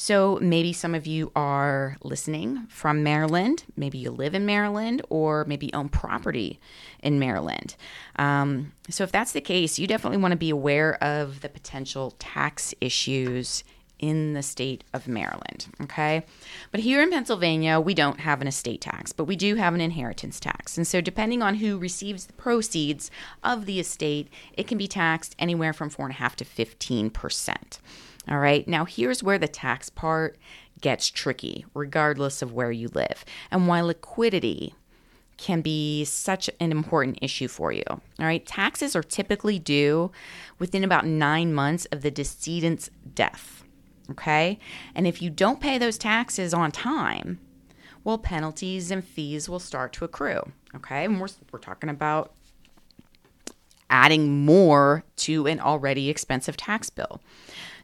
So 0.00 0.38
maybe 0.40 0.72
some 0.72 0.94
of 0.94 1.08
you 1.08 1.32
are 1.34 1.96
listening 2.04 2.68
from 2.68 3.02
Maryland. 3.02 3.64
Maybe 3.76 3.98
you 3.98 4.12
live 4.12 4.32
in 4.32 4.46
Maryland 4.46 5.02
or 5.10 5.44
maybe 5.46 5.74
own 5.74 5.88
property 5.88 6.60
in 7.02 7.18
Maryland. 7.18 7.74
Um, 8.14 8.74
so 8.88 9.02
if 9.02 9.10
that's 9.10 9.32
the 9.32 9.40
case, 9.40 9.76
you 9.76 9.88
definitely 9.88 10.18
want 10.18 10.30
to 10.30 10.38
be 10.38 10.50
aware 10.50 11.02
of 11.02 11.40
the 11.40 11.48
potential 11.48 12.14
tax 12.20 12.72
issues 12.80 13.64
in 13.98 14.34
the 14.34 14.42
state 14.44 14.84
of 14.94 15.08
Maryland. 15.08 15.66
Okay. 15.82 16.24
But 16.70 16.78
here 16.78 17.02
in 17.02 17.10
Pennsylvania, 17.10 17.80
we 17.80 17.92
don't 17.92 18.20
have 18.20 18.40
an 18.40 18.46
estate 18.46 18.80
tax, 18.80 19.10
but 19.10 19.24
we 19.24 19.34
do 19.34 19.56
have 19.56 19.74
an 19.74 19.80
inheritance 19.80 20.38
tax. 20.38 20.76
And 20.76 20.86
so, 20.86 21.00
depending 21.00 21.42
on 21.42 21.56
who 21.56 21.76
receives 21.76 22.26
the 22.26 22.34
proceeds 22.34 23.10
of 23.42 23.66
the 23.66 23.80
estate, 23.80 24.28
it 24.52 24.68
can 24.68 24.78
be 24.78 24.86
taxed 24.86 25.34
anywhere 25.40 25.72
from 25.72 25.90
4.5 25.90 26.36
to 26.36 26.44
15%. 26.44 27.78
All 28.28 28.38
right. 28.38 28.66
Now, 28.68 28.84
here's 28.84 29.22
where 29.22 29.38
the 29.38 29.48
tax 29.48 29.88
part 29.88 30.36
gets 30.80 31.08
tricky, 31.08 31.64
regardless 31.74 32.42
of 32.42 32.52
where 32.52 32.70
you 32.70 32.88
live, 32.88 33.24
and 33.50 33.66
why 33.66 33.80
liquidity 33.80 34.74
can 35.38 35.60
be 35.60 36.04
such 36.04 36.50
an 36.60 36.72
important 36.72 37.18
issue 37.22 37.48
for 37.48 37.72
you. 37.72 37.84
All 37.88 38.00
right. 38.18 38.44
Taxes 38.44 38.94
are 38.94 39.02
typically 39.02 39.58
due 39.58 40.10
within 40.58 40.84
about 40.84 41.06
nine 41.06 41.54
months 41.54 41.86
of 41.86 42.02
the 42.02 42.10
decedent's 42.10 42.90
death. 43.14 43.64
Okay. 44.10 44.58
And 44.94 45.06
if 45.06 45.22
you 45.22 45.30
don't 45.30 45.60
pay 45.60 45.78
those 45.78 45.96
taxes 45.96 46.52
on 46.52 46.72
time, 46.72 47.38
well, 48.04 48.18
penalties 48.18 48.90
and 48.90 49.04
fees 49.04 49.48
will 49.48 49.60
start 49.60 49.92
to 49.94 50.04
accrue. 50.04 50.42
Okay. 50.74 51.04
And 51.04 51.20
we're, 51.20 51.28
we're 51.52 51.58
talking 51.60 51.88
about 51.88 52.32
adding 53.90 54.44
more 54.44 55.04
to 55.16 55.46
an 55.46 55.60
already 55.60 56.10
expensive 56.10 56.56
tax 56.56 56.90
bill. 56.90 57.20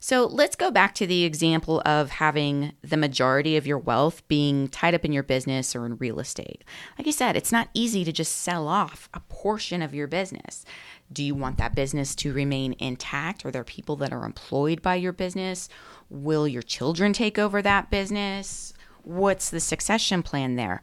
So 0.07 0.27
let's 0.27 0.55
go 0.55 0.71
back 0.71 0.95
to 0.97 1.07
the 1.07 1.25
example 1.25 1.81
of 1.87 2.11
having 2.11 2.73
the 2.83 2.99
majority 2.99 3.57
of 3.57 3.67
your 3.67 3.79
wealth 3.79 4.23
being 4.29 4.69
tied 4.69 4.95
up 4.95 5.03
in 5.03 5.15
your 5.15 5.23
business 5.23 5.75
or 5.75 5.87
in 5.87 5.97
real 5.97 6.21
estate. 6.21 6.63
Like 6.99 7.09
I 7.09 7.11
said, 7.11 7.37
it's 7.37 7.51
not 7.51 7.71
easy 7.73 8.05
to 8.05 8.13
just 8.13 8.37
sell 8.37 8.69
off 8.69 9.09
a 9.15 9.21
portion 9.21 9.81
of 9.81 9.95
your 9.95 10.07
business. 10.07 10.67
Do 11.11 11.25
you 11.25 11.35
want 11.35 11.57
that 11.57 11.75
business 11.75 12.15
to 12.17 12.35
remain 12.35 12.77
intact? 12.79 13.47
Are 13.47 13.51
there 13.51 13.65
people 13.65 13.97
that 13.97 14.13
are 14.13 14.27
employed 14.27 14.83
by 14.83 14.97
your 14.97 15.15
business? 15.15 15.71
Will 16.11 16.47
your 16.47 16.61
children 16.61 17.15
take 17.15 17.39
over 17.39 17.63
that 17.63 17.91
business? 17.91 18.75
What's 19.05 19.49
the 19.49 19.59
succession 19.59 20.23
plan 20.23 20.57
there? 20.57 20.83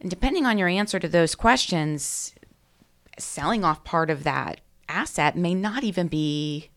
And 0.00 0.10
depending 0.10 0.46
on 0.46 0.58
your 0.58 0.66
answer 0.66 0.98
to 0.98 1.08
those 1.08 1.36
questions, 1.36 2.34
selling 3.20 3.62
off 3.62 3.84
part 3.84 4.10
of 4.10 4.24
that 4.24 4.62
asset 4.88 5.36
may 5.36 5.54
not 5.54 5.84
even 5.84 6.08
be 6.08 6.70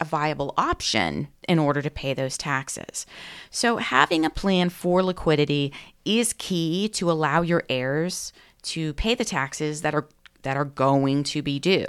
a 0.00 0.04
viable 0.04 0.54
option 0.56 1.28
in 1.48 1.58
order 1.58 1.80
to 1.82 1.90
pay 1.90 2.14
those 2.14 2.36
taxes. 2.36 3.06
So, 3.50 3.76
having 3.76 4.24
a 4.24 4.30
plan 4.30 4.70
for 4.70 5.02
liquidity 5.02 5.72
is 6.04 6.34
key 6.34 6.88
to 6.90 7.10
allow 7.10 7.42
your 7.42 7.64
heirs 7.68 8.32
to 8.62 8.94
pay 8.94 9.14
the 9.14 9.24
taxes 9.24 9.82
that 9.82 9.94
are 9.94 10.08
that 10.42 10.56
are 10.58 10.64
going 10.64 11.24
to 11.24 11.42
be 11.42 11.58
due. 11.58 11.86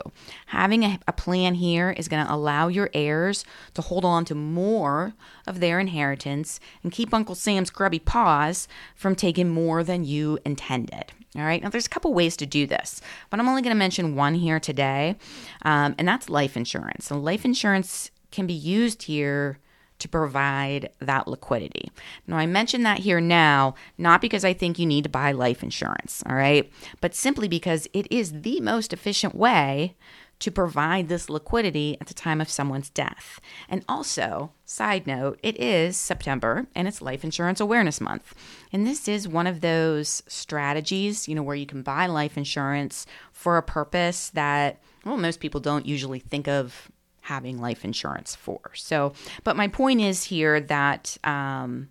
Having 0.47 0.83
a, 0.83 0.99
a 1.07 1.13
plan 1.13 1.55
here 1.55 1.91
is 1.91 2.07
going 2.07 2.25
to 2.25 2.33
allow 2.33 2.67
your 2.67 2.89
heirs 2.93 3.45
to 3.73 3.81
hold 3.81 4.03
on 4.03 4.25
to 4.25 4.33
more 4.33 5.13
of 5.45 5.59
their 5.59 5.79
inheritance 5.79 6.59
and 6.81 6.91
keep 6.91 7.13
Uncle 7.13 7.35
Sam's 7.35 7.69
grubby 7.69 7.99
paws 7.99 8.67
from 8.95 9.13
taking 9.13 9.49
more 9.49 9.83
than 9.83 10.05
you 10.05 10.39
intended. 10.45 11.11
All 11.37 11.43
right, 11.43 11.61
now 11.61 11.69
there's 11.69 11.85
a 11.85 11.89
couple 11.89 12.13
ways 12.13 12.37
to 12.37 12.45
do 12.45 12.65
this, 12.65 13.01
but 13.29 13.39
I'm 13.39 13.47
only 13.49 13.61
going 13.61 13.75
to 13.75 13.79
mention 13.79 14.15
one 14.15 14.35
here 14.35 14.59
today, 14.59 15.17
um, 15.63 15.95
and 15.97 16.07
that's 16.07 16.29
life 16.29 16.55
insurance. 16.55 17.05
So, 17.05 17.17
life 17.17 17.43
insurance 17.43 18.11
can 18.31 18.47
be 18.47 18.53
used 18.53 19.03
here 19.03 19.59
to 19.99 20.09
provide 20.09 20.89
that 20.99 21.27
liquidity. 21.27 21.91
Now, 22.27 22.37
I 22.37 22.45
mention 22.45 22.83
that 22.83 22.99
here 22.99 23.21
now, 23.21 23.75
not 23.97 24.21
because 24.21 24.43
I 24.43 24.53
think 24.53 24.77
you 24.77 24.85
need 24.85 25.03
to 25.03 25.09
buy 25.09 25.31
life 25.31 25.63
insurance, 25.63 26.23
all 26.25 26.35
right, 26.35 26.71
but 27.01 27.15
simply 27.15 27.47
because 27.47 27.87
it 27.93 28.07
is 28.11 28.41
the 28.41 28.59
most 28.61 28.93
efficient 28.93 29.35
way 29.35 29.95
to 30.39 30.51
provide 30.51 31.07
this 31.07 31.29
liquidity 31.29 31.97
at 32.01 32.07
the 32.07 32.13
time 32.13 32.41
of 32.41 32.49
someone's 32.49 32.89
death. 32.89 33.39
And 33.69 33.83
also, 33.87 34.51
side 34.65 35.07
note, 35.07 35.39
it 35.41 35.59
is 35.59 35.95
September 35.97 36.67
and 36.75 36.87
it's 36.87 37.01
Life 37.01 37.23
Insurance 37.23 37.59
Awareness 37.59 38.01
Month. 38.01 38.35
And 38.71 38.85
this 38.85 39.07
is 39.07 39.27
one 39.27 39.47
of 39.47 39.61
those 39.61 40.23
strategies, 40.27 41.27
you 41.27 41.35
know, 41.35 41.43
where 41.43 41.55
you 41.55 41.65
can 41.65 41.81
buy 41.81 42.07
life 42.07 42.37
insurance 42.37 43.05
for 43.31 43.57
a 43.57 43.63
purpose 43.63 44.29
that, 44.31 44.81
well, 45.05 45.17
most 45.17 45.39
people 45.39 45.61
don't 45.61 45.85
usually 45.85 46.19
think 46.19 46.47
of 46.47 46.91
having 47.21 47.59
life 47.59 47.83
insurance 47.83 48.35
for. 48.35 48.59
So, 48.75 49.13
but 49.43 49.55
my 49.55 49.67
point 49.67 50.01
is 50.01 50.25
here 50.25 50.59
that, 50.59 51.17
um, 51.23 51.89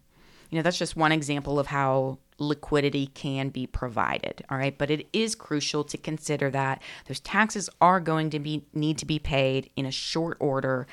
you 0.50 0.56
know, 0.56 0.62
that's 0.62 0.78
just 0.78 0.96
one 0.96 1.10
example 1.10 1.58
of 1.58 1.66
how 1.66 2.18
liquidity 2.38 3.06
can 3.06 3.48
be 3.48 3.66
provided 3.66 4.44
all 4.50 4.58
right? 4.58 4.76
But 4.76 4.90
it 4.90 5.08
is 5.12 5.34
crucial 5.34 5.84
to 5.84 5.98
consider 5.98 6.50
that 6.50 6.82
those 7.06 7.20
taxes 7.20 7.70
are 7.80 8.00
going 8.00 8.30
to 8.30 8.38
be 8.38 8.64
need 8.72 8.98
to 8.98 9.06
be 9.06 9.18
paid 9.18 9.70
in 9.76 9.86
a 9.86 9.90
short 9.90 10.36
order 10.40 10.86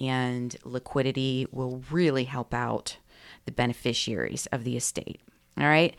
and 0.00 0.56
liquidity 0.64 1.46
will 1.50 1.82
really 1.90 2.24
help 2.24 2.52
out 2.52 2.96
the 3.44 3.52
beneficiaries 3.52 4.46
of 4.46 4.64
the 4.64 4.76
estate 4.76 5.20
all 5.58 5.66
right 5.66 5.94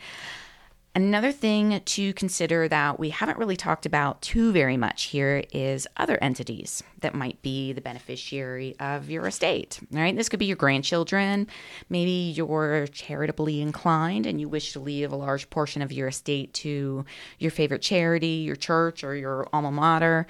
Another 0.96 1.30
thing 1.30 1.82
to 1.84 2.14
consider 2.14 2.68
that 2.68 2.98
we 2.98 3.10
haven't 3.10 3.36
really 3.36 3.54
talked 3.54 3.84
about 3.84 4.22
too 4.22 4.50
very 4.50 4.78
much 4.78 5.02
here 5.04 5.44
is 5.52 5.86
other 5.98 6.16
entities 6.22 6.82
that 7.00 7.14
might 7.14 7.42
be 7.42 7.74
the 7.74 7.82
beneficiary 7.82 8.74
of 8.80 9.10
your 9.10 9.26
estate. 9.26 9.78
Right, 9.90 10.16
this 10.16 10.30
could 10.30 10.38
be 10.38 10.46
your 10.46 10.56
grandchildren. 10.56 11.48
Maybe 11.90 12.32
you're 12.34 12.86
charitably 12.86 13.60
inclined 13.60 14.24
and 14.24 14.40
you 14.40 14.48
wish 14.48 14.72
to 14.72 14.80
leave 14.80 15.12
a 15.12 15.16
large 15.16 15.50
portion 15.50 15.82
of 15.82 15.92
your 15.92 16.08
estate 16.08 16.54
to 16.54 17.04
your 17.38 17.50
favorite 17.50 17.82
charity, 17.82 18.46
your 18.46 18.56
church, 18.56 19.04
or 19.04 19.14
your 19.14 19.46
alma 19.52 19.70
mater. 19.70 20.26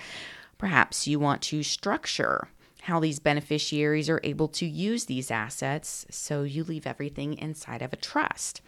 Perhaps 0.58 1.06
you 1.06 1.20
want 1.20 1.42
to 1.42 1.62
structure 1.62 2.49
how 2.82 2.99
these 2.99 3.20
beneficiaries 3.20 4.11
are 4.11 4.20
able 4.25 4.49
to 4.49 4.66
use 4.66 5.04
these 5.04 5.30
assets 5.30 6.06
so 6.11 6.42
you 6.42 6.64
leave 6.64 6.88
everything 6.88 7.38
inside 7.38 7.82
of 7.82 7.92
a 7.92 7.96
trust. 7.96 8.62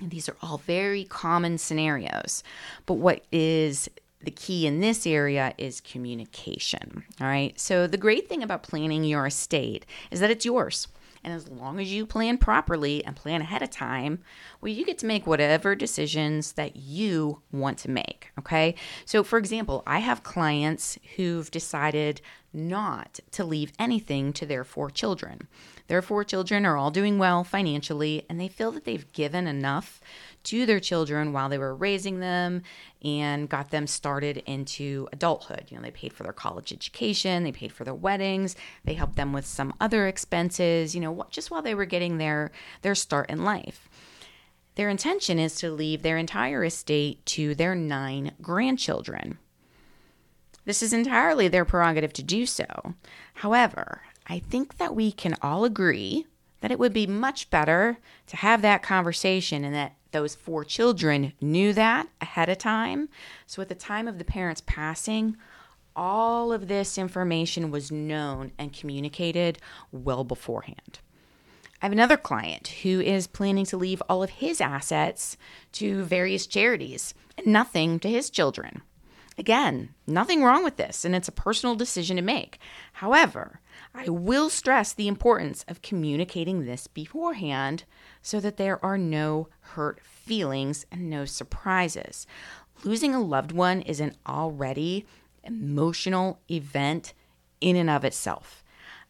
And 0.00 0.10
these 0.10 0.28
are 0.28 0.36
all 0.42 0.58
very 0.58 1.04
common 1.04 1.58
scenarios. 1.58 2.42
But 2.86 2.94
what 2.94 3.24
is 3.30 3.88
the 4.22 4.30
key 4.30 4.66
in 4.66 4.80
this 4.80 5.06
area 5.06 5.54
is 5.56 5.80
communication. 5.80 7.04
All 7.20 7.26
right. 7.26 7.58
So, 7.58 7.86
the 7.86 7.96
great 7.96 8.28
thing 8.28 8.42
about 8.42 8.62
planning 8.62 9.04
your 9.04 9.26
estate 9.26 9.86
is 10.10 10.20
that 10.20 10.30
it's 10.30 10.44
yours. 10.44 10.88
And 11.22 11.34
as 11.34 11.48
long 11.48 11.78
as 11.78 11.92
you 11.92 12.06
plan 12.06 12.38
properly 12.38 13.04
and 13.04 13.14
plan 13.14 13.42
ahead 13.42 13.62
of 13.62 13.68
time, 13.68 14.20
well, 14.60 14.72
you 14.72 14.86
get 14.86 14.96
to 14.98 15.06
make 15.06 15.26
whatever 15.26 15.74
decisions 15.74 16.52
that 16.52 16.76
you 16.76 17.42
want 17.52 17.76
to 17.78 17.90
make. 17.90 18.30
Okay. 18.38 18.74
So, 19.04 19.22
for 19.22 19.38
example, 19.38 19.82
I 19.86 19.98
have 19.98 20.22
clients 20.22 20.98
who've 21.16 21.50
decided 21.50 22.20
not 22.52 23.20
to 23.32 23.44
leave 23.44 23.72
anything 23.78 24.32
to 24.32 24.46
their 24.46 24.64
four 24.64 24.90
children. 24.90 25.48
Their 25.86 26.02
four 26.02 26.24
children 26.24 26.64
are 26.64 26.76
all 26.76 26.90
doing 26.90 27.18
well 27.18 27.44
financially, 27.44 28.24
and 28.28 28.40
they 28.40 28.48
feel 28.48 28.70
that 28.72 28.84
they've 28.84 29.12
given 29.12 29.46
enough 29.46 30.00
to 30.44 30.64
their 30.66 30.80
children 30.80 31.32
while 31.32 31.48
they 31.48 31.58
were 31.58 31.74
raising 31.74 32.20
them 32.20 32.62
and 33.02 33.48
got 33.48 33.70
them 33.70 33.86
started 33.86 34.38
into 34.46 35.08
adulthood. 35.12 35.66
You 35.68 35.76
know, 35.76 35.82
they 35.82 35.90
paid 35.90 36.12
for 36.12 36.22
their 36.22 36.32
college 36.32 36.72
education, 36.72 37.44
they 37.44 37.52
paid 37.52 37.72
for 37.72 37.84
their 37.84 37.94
weddings, 37.94 38.56
they 38.84 38.94
helped 38.94 39.16
them 39.16 39.32
with 39.32 39.46
some 39.46 39.74
other 39.80 40.06
expenses, 40.06 40.94
you 40.94 41.00
know, 41.00 41.26
just 41.30 41.50
while 41.50 41.62
they 41.62 41.74
were 41.74 41.84
getting 41.84 42.18
their 42.18 42.50
their 42.82 42.94
start 42.94 43.30
in 43.30 43.44
life. 43.44 43.88
Their 44.76 44.88
intention 44.88 45.38
is 45.38 45.56
to 45.56 45.70
leave 45.70 46.02
their 46.02 46.16
entire 46.16 46.64
estate 46.64 47.26
to 47.26 47.54
their 47.54 47.74
nine 47.74 48.32
grandchildren. 48.40 49.38
This 50.70 50.84
is 50.84 50.92
entirely 50.92 51.48
their 51.48 51.64
prerogative 51.64 52.12
to 52.12 52.22
do 52.22 52.46
so. 52.46 52.94
However, 53.34 54.02
I 54.28 54.38
think 54.38 54.76
that 54.76 54.94
we 54.94 55.10
can 55.10 55.34
all 55.42 55.64
agree 55.64 56.26
that 56.60 56.70
it 56.70 56.78
would 56.78 56.92
be 56.92 57.08
much 57.08 57.50
better 57.50 57.98
to 58.28 58.36
have 58.36 58.62
that 58.62 58.80
conversation 58.80 59.64
and 59.64 59.74
that 59.74 59.96
those 60.12 60.36
four 60.36 60.64
children 60.64 61.32
knew 61.40 61.72
that 61.72 62.06
ahead 62.20 62.48
of 62.48 62.58
time. 62.58 63.08
So 63.48 63.60
at 63.60 63.68
the 63.68 63.74
time 63.74 64.06
of 64.06 64.18
the 64.18 64.24
parents 64.24 64.62
passing, 64.64 65.36
all 65.96 66.52
of 66.52 66.68
this 66.68 66.96
information 66.96 67.72
was 67.72 67.90
known 67.90 68.52
and 68.56 68.72
communicated 68.72 69.58
well 69.90 70.22
beforehand. 70.22 71.00
I 71.82 71.86
have 71.86 71.92
another 71.92 72.16
client 72.16 72.68
who 72.84 73.00
is 73.00 73.26
planning 73.26 73.66
to 73.66 73.76
leave 73.76 74.04
all 74.08 74.22
of 74.22 74.30
his 74.30 74.60
assets 74.60 75.36
to 75.72 76.04
various 76.04 76.46
charities 76.46 77.12
and 77.36 77.48
nothing 77.48 77.98
to 77.98 78.08
his 78.08 78.30
children. 78.30 78.82
Again, 79.40 79.94
nothing 80.06 80.44
wrong 80.44 80.64
with 80.64 80.76
this, 80.76 81.02
and 81.02 81.16
it's 81.16 81.26
a 81.26 81.32
personal 81.32 81.74
decision 81.74 82.16
to 82.16 82.22
make. 82.22 82.58
However, 82.92 83.62
I 83.94 84.10
will 84.10 84.50
stress 84.50 84.92
the 84.92 85.08
importance 85.08 85.64
of 85.66 85.80
communicating 85.80 86.66
this 86.66 86.86
beforehand 86.86 87.84
so 88.20 88.38
that 88.38 88.58
there 88.58 88.84
are 88.84 88.98
no 88.98 89.48
hurt 89.60 90.02
feelings 90.02 90.84
and 90.92 91.08
no 91.08 91.24
surprises. 91.24 92.26
Losing 92.84 93.14
a 93.14 93.22
loved 93.22 93.52
one 93.52 93.80
is 93.80 93.98
an 93.98 94.14
already 94.26 95.06
emotional 95.42 96.38
event 96.50 97.14
in 97.62 97.76
and 97.76 97.88
of 97.88 98.04
itself. 98.04 98.62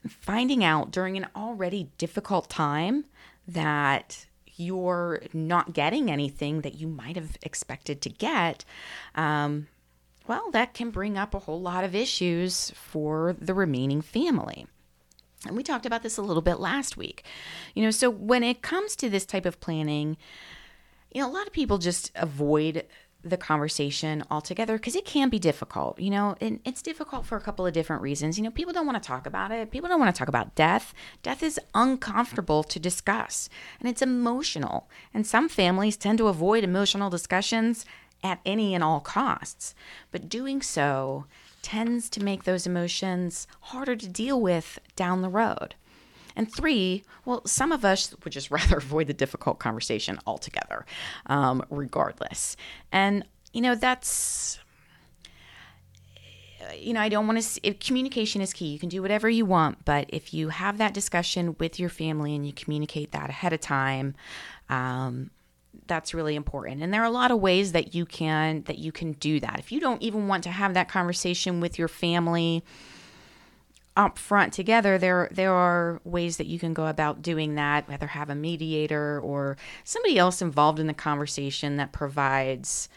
Finding 0.07 0.62
out 0.62 0.93
during 0.93 1.16
an 1.16 1.27
already 1.35 1.90
difficult 1.99 2.49
time 2.49 3.05
that 3.49 4.27
you're 4.55 5.23
not 5.33 5.73
getting 5.73 6.09
anything 6.09 6.61
that 6.61 6.77
you 6.77 6.87
might 6.87 7.16
have 7.16 7.37
expected 7.43 8.01
to 8.03 8.09
get 8.09 8.64
um, 9.16 9.66
well, 10.26 10.50
that 10.52 10.74
can 10.74 10.90
bring 10.90 11.16
up 11.16 11.35
a 11.35 11.40
whole 11.40 11.61
lot 11.61 11.85
of 11.85 11.94
issues 11.94 12.70
for 12.72 13.35
the 13.40 13.54
remaining 13.54 14.00
family. 14.00 14.66
And 15.46 15.56
we 15.56 15.62
talked 15.62 15.87
about 15.87 16.02
this 16.02 16.18
a 16.18 16.22
little 16.22 16.42
bit 16.42 16.61
last 16.61 16.96
week. 16.96 17.24
You 17.74 17.83
know, 17.83 17.90
so 17.90 18.11
when 18.11 18.42
it 18.42 18.62
comes 18.62 18.94
to 18.96 19.09
this 19.09 19.24
type 19.24 19.46
of 19.46 19.61
planning, 19.61 20.16
you 21.12 21.22
know, 21.22 21.28
a 21.28 21.33
lot 21.33 21.46
of 21.46 21.52
people 21.52 21.78
just 21.78 22.12
avoid 22.14 22.85
the 23.22 23.37
conversation 23.37 24.24
altogether 24.30 24.76
because 24.76 24.96
it 24.96 25.04
can 25.04 25.28
be 25.28 25.38
difficult, 25.38 25.98
you 25.98 26.11
know, 26.11 26.37
and 26.40 26.59
it's 26.64 26.80
difficult 26.80 27.26
for 27.26 27.37
a 27.37 27.40
couple 27.40 27.66
of 27.66 27.72
different 27.72 28.00
reasons. 28.00 28.38
You 28.38 28.44
know, 28.44 28.50
people 28.50 28.72
don't 28.72 28.87
want 28.87 29.02
to 29.02 29.06
talk 29.06 29.26
about 29.26 29.50
it. 29.50 29.70
People 29.70 29.88
don't 29.88 30.00
want 30.00 30.14
to 30.14 30.18
talk 30.18 30.28
about 30.28 30.54
death. 30.54 30.94
Death 31.22 31.42
is 31.42 31.61
uncomfortable 31.74 32.62
to 32.64 32.78
discuss 32.78 33.48
and 33.78 33.88
it's 33.88 34.00
emotional. 34.00 34.88
And 35.12 35.26
some 35.26 35.48
families 35.48 35.96
tend 35.96 36.18
to 36.18 36.28
avoid 36.28 36.64
emotional 36.64 37.11
discussions 37.11 37.85
at 38.22 38.40
any 38.44 38.74
and 38.74 38.85
all 38.85 39.00
costs. 39.00 39.74
But 40.11 40.28
doing 40.28 40.62
so 40.62 41.26
tends 41.62 42.09
to 42.11 42.22
make 42.22 42.44
those 42.44 42.66
emotions 42.66 43.46
harder 43.61 43.96
to 43.96 44.09
deal 44.09 44.40
with 44.40 44.78
down 44.96 45.22
the 45.22 45.28
road. 45.28 45.74
And 46.37 46.52
three, 46.52 47.04
well, 47.24 47.46
some 47.46 47.72
of 47.72 47.85
us 47.85 48.14
would 48.24 48.33
just 48.33 48.50
rather 48.50 48.78
avoid 48.78 49.06
the 49.06 49.14
difficult 49.14 49.59
conversation 49.59 50.18
altogether, 50.26 50.87
um, 51.26 51.64
regardless. 51.70 52.56
And, 52.92 53.24
you 53.52 53.61
know, 53.61 53.74
that's, 53.74 54.59
you 56.78 56.92
know, 56.92 57.00
I 57.00 57.09
don't 57.09 57.26
want 57.26 57.42
to, 57.42 57.74
communication 57.74 58.40
is 58.40 58.52
key. 58.52 58.66
You 58.66 58.78
can 58.78 58.88
do 58.88 59.02
whatever 59.02 59.28
you 59.28 59.44
want, 59.44 59.85
but 59.85 60.06
if 60.09 60.33
you 60.33 60.50
have 60.50 60.78
that 60.78 60.94
discussion 60.94 61.56
with 61.59 61.78
your 61.78 61.90
family 61.90 62.35
and 62.35 62.46
you 62.46 62.52
communicate 62.52 63.12
that 63.12 63.28
ahead 63.30 63.52
of 63.52 63.61
time, 63.61 64.14
um, 64.68 65.30
that's 65.87 66.14
really 66.14 66.37
important. 66.37 66.83
And 66.83 66.92
there 66.92 67.02
are 67.02 67.06
a 67.06 67.11
lot 67.11 67.30
of 67.30 67.40
ways 67.40 67.72
that 67.72 67.94
you 67.94 68.06
can 68.06 68.62
that 68.62 68.78
you 68.78 68.92
can 68.92 69.12
do 69.12 69.40
that. 69.40 69.59
If 69.59 69.72
you 69.72 69.80
don't 69.80 70.02
even 70.02 70.28
want 70.28 70.44
to 70.44 70.50
have 70.50 70.74
that 70.74 70.88
conversation 70.88 71.61
with 71.61 71.78
your 71.78 71.88
family 71.88 72.64
up 73.96 74.16
front 74.16 74.52
together 74.52 74.98
there 74.98 75.28
there 75.33 75.52
are 75.52 76.00
ways 76.04 76.37
that 76.37 76.46
you 76.46 76.59
can 76.59 76.72
go 76.72 76.87
about 76.87 77.22
doing 77.22 77.56
that 77.56 77.88
whether 77.88 78.06
have 78.06 78.30
a 78.30 78.35
mediator 78.35 79.20
or 79.20 79.56
somebody 79.83 80.16
else 80.16 80.40
involved 80.40 80.78
in 80.78 80.87
the 80.87 80.94
conversation 80.94 81.76
that 81.76 81.92
provides 81.92 82.88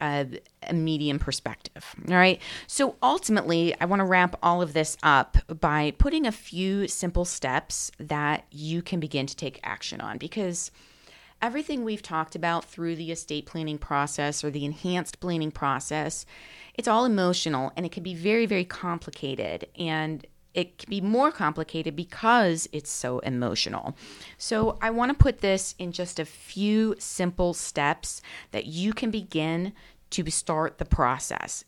a, 0.00 0.26
a 0.64 0.74
medium 0.74 1.18
perspective 1.18 1.94
all 2.06 2.14
right? 2.14 2.40
So 2.66 2.96
ultimately 3.02 3.74
i 3.80 3.86
want 3.86 4.00
to 4.00 4.04
wrap 4.04 4.36
all 4.42 4.60
of 4.60 4.74
this 4.74 4.96
up 5.02 5.38
by 5.48 5.92
putting 5.96 6.26
a 6.26 6.32
few 6.32 6.86
simple 6.86 7.24
steps 7.24 7.90
that 7.98 8.44
you 8.50 8.82
can 8.82 9.00
begin 9.00 9.26
to 9.26 9.34
take 9.34 9.58
action 9.64 10.02
on 10.02 10.18
because 10.18 10.70
everything 11.42 11.84
we've 11.84 12.02
talked 12.02 12.34
about 12.34 12.64
through 12.64 12.96
the 12.96 13.12
estate 13.12 13.46
planning 13.46 13.78
process 13.78 14.42
or 14.42 14.50
the 14.50 14.64
enhanced 14.64 15.20
planning 15.20 15.50
process, 15.50 16.26
it's 16.74 16.88
all 16.88 17.04
emotional 17.04 17.72
and 17.76 17.86
it 17.86 17.92
can 17.92 18.02
be 18.02 18.14
very, 18.14 18.46
very 18.46 18.64
complicated. 18.64 19.66
And 19.78 20.26
it 20.54 20.78
can 20.78 20.88
be 20.88 21.02
more 21.02 21.30
complicated 21.30 21.94
because 21.94 22.66
it's 22.72 22.90
so 22.90 23.18
emotional. 23.20 23.94
So, 24.38 24.78
I 24.80 24.88
want 24.88 25.10
to 25.10 25.22
put 25.22 25.40
this 25.40 25.74
in 25.78 25.92
just 25.92 26.18
a 26.18 26.24
few 26.24 26.96
simple 26.98 27.52
steps 27.52 28.22
that 28.52 28.64
you 28.64 28.94
can 28.94 29.10
begin 29.10 29.74
to 30.10 30.30
start 30.30 30.78
the 30.78 30.86
process. 30.86 31.64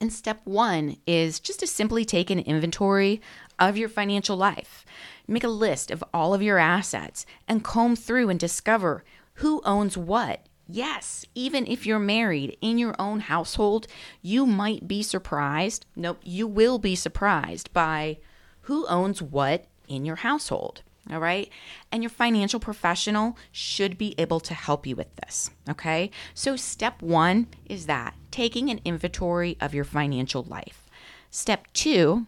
And 0.00 0.12
step 0.12 0.40
one 0.44 0.96
is 1.06 1.38
just 1.38 1.60
to 1.60 1.66
simply 1.66 2.04
take 2.04 2.28
an 2.28 2.40
inventory 2.40 3.20
of 3.58 3.76
your 3.76 3.88
financial 3.88 4.36
life. 4.36 4.84
Make 5.26 5.44
a 5.44 5.48
list 5.48 5.90
of 5.90 6.04
all 6.12 6.34
of 6.34 6.42
your 6.42 6.58
assets 6.58 7.24
and 7.48 7.64
comb 7.64 7.96
through 7.96 8.28
and 8.28 8.38
discover 8.38 9.04
who 9.34 9.60
owns 9.64 9.96
what. 9.96 10.46
Yes, 10.66 11.26
even 11.34 11.66
if 11.66 11.86
you're 11.86 11.98
married 11.98 12.56
in 12.60 12.78
your 12.78 12.94
own 12.98 13.20
household, 13.20 13.86
you 14.22 14.46
might 14.46 14.88
be 14.88 15.02
surprised. 15.02 15.84
Nope, 15.94 16.20
you 16.22 16.46
will 16.46 16.78
be 16.78 16.94
surprised 16.94 17.72
by 17.72 18.18
who 18.62 18.86
owns 18.86 19.20
what 19.20 19.66
in 19.88 20.04
your 20.04 20.16
household. 20.16 20.82
All 21.10 21.18
right. 21.18 21.50
And 21.92 22.02
your 22.02 22.10
financial 22.10 22.58
professional 22.60 23.36
should 23.52 23.98
be 23.98 24.14
able 24.16 24.40
to 24.40 24.54
help 24.54 24.86
you 24.86 24.96
with 24.96 25.14
this. 25.16 25.50
Okay. 25.68 26.10
So, 26.32 26.56
step 26.56 27.02
one 27.02 27.48
is 27.66 27.86
that 27.86 28.14
taking 28.30 28.70
an 28.70 28.80
inventory 28.84 29.58
of 29.60 29.74
your 29.74 29.84
financial 29.84 30.44
life. 30.44 30.88
Step 31.30 31.66
two 31.74 32.26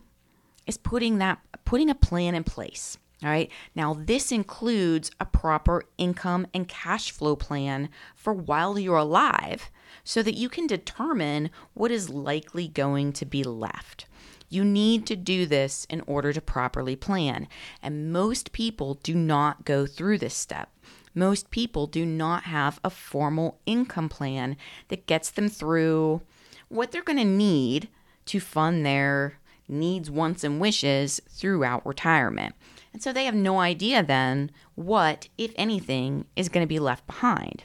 is 0.66 0.76
putting 0.76 1.18
that, 1.18 1.38
putting 1.64 1.90
a 1.90 1.94
plan 1.94 2.34
in 2.34 2.44
place. 2.44 2.98
All 3.22 3.30
right. 3.30 3.50
Now, 3.74 3.94
this 3.94 4.30
includes 4.30 5.10
a 5.18 5.24
proper 5.24 5.84
income 5.96 6.46
and 6.52 6.68
cash 6.68 7.10
flow 7.10 7.34
plan 7.34 7.88
for 8.14 8.34
while 8.34 8.78
you're 8.78 8.96
alive 8.96 9.70
so 10.04 10.22
that 10.22 10.34
you 10.34 10.50
can 10.50 10.66
determine 10.66 11.50
what 11.72 11.90
is 11.90 12.10
likely 12.10 12.68
going 12.68 13.14
to 13.14 13.24
be 13.24 13.42
left. 13.42 14.06
You 14.48 14.64
need 14.64 15.06
to 15.06 15.16
do 15.16 15.46
this 15.46 15.86
in 15.88 16.02
order 16.06 16.32
to 16.32 16.40
properly 16.40 16.94
plan. 16.94 17.48
And 17.82 18.12
most 18.12 18.52
people 18.52 18.94
do 19.02 19.14
not 19.14 19.64
go 19.64 19.86
through 19.86 20.18
this 20.18 20.34
step. 20.34 20.70
Most 21.14 21.50
people 21.50 21.86
do 21.86 22.04
not 22.04 22.44
have 22.44 22.78
a 22.84 22.90
formal 22.90 23.58
income 23.64 24.10
plan 24.10 24.58
that 24.88 25.06
gets 25.06 25.30
them 25.30 25.48
through 25.48 26.20
what 26.68 26.92
they're 26.92 27.02
going 27.02 27.18
to 27.18 27.24
need 27.24 27.88
to 28.26 28.40
fund 28.40 28.84
their 28.84 29.38
needs, 29.68 30.10
wants, 30.10 30.44
and 30.44 30.60
wishes 30.60 31.20
throughout 31.28 31.86
retirement. 31.86 32.54
And 32.92 33.02
so 33.02 33.12
they 33.12 33.24
have 33.24 33.34
no 33.34 33.60
idea 33.60 34.02
then 34.02 34.50
what, 34.74 35.28
if 35.36 35.52
anything, 35.56 36.26
is 36.34 36.48
going 36.48 36.64
to 36.64 36.68
be 36.68 36.78
left 36.78 37.06
behind. 37.06 37.64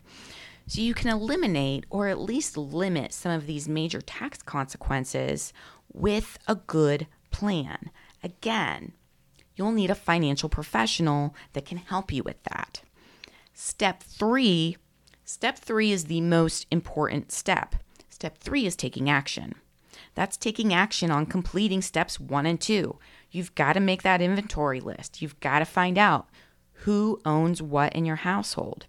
So 0.68 0.82
you 0.82 0.94
can 0.94 1.10
eliminate 1.10 1.86
or 1.90 2.08
at 2.08 2.20
least 2.20 2.58
limit 2.58 3.14
some 3.14 3.32
of 3.32 3.46
these 3.46 3.68
major 3.68 4.02
tax 4.02 4.42
consequences 4.42 5.54
with 5.92 6.38
a 6.48 6.56
good 6.56 7.08
plan. 7.30 7.92
Again, 8.24 8.94
you'll 9.56 9.72
need 9.72 9.90
a 9.90 9.96
financial 9.96 10.50
professional 10.50 11.36
that 11.54 11.66
can 11.66 11.78
help 11.78 12.12
you 12.12 12.24
with 12.24 12.42
that. 12.44 12.82
Step 13.54 14.02
three 14.02 14.78
step 15.24 15.58
three 15.58 15.92
is 15.92 16.06
the 16.06 16.22
most 16.22 16.68
important 16.72 17.32
step. 17.32 17.76
Step 18.10 18.38
three 18.38 18.66
is 18.66 18.76
taking 18.76 19.10
action. 19.10 19.56
That's 20.16 20.38
taking 20.38 20.74
action 20.74 21.10
on 21.10 21.26
completing 21.26 21.82
steps 21.82 22.20
one 22.20 22.46
and 22.46 22.60
two. 22.60 23.00
You've 23.32 23.56
got 23.56 23.74
to 23.74 23.80
make 23.80 24.04
that 24.04 24.22
inventory 24.22 24.80
list. 24.80 25.22
You've 25.22 25.40
got 25.40 25.60
to 25.60 25.66
find 25.66 25.98
out 25.98 26.28
who 26.74 27.22
owns 27.26 27.62
what 27.62 27.94
in 27.94 28.06
your 28.06 28.18
household. 28.18 28.88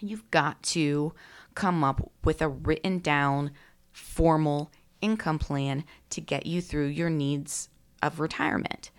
You've 0.00 0.28
got 0.30 0.62
to 0.64 1.12
come 1.54 1.84
up 1.84 2.10
with 2.24 2.42
a 2.42 2.48
written 2.48 2.98
down 2.98 3.52
formal 3.92 4.72
income 5.00 5.38
plan 5.38 5.84
to 6.10 6.20
get 6.20 6.46
you 6.46 6.60
through 6.60 6.86
your 6.86 7.10
needs 7.10 7.68
of 8.02 8.18
retirement. 8.18 8.90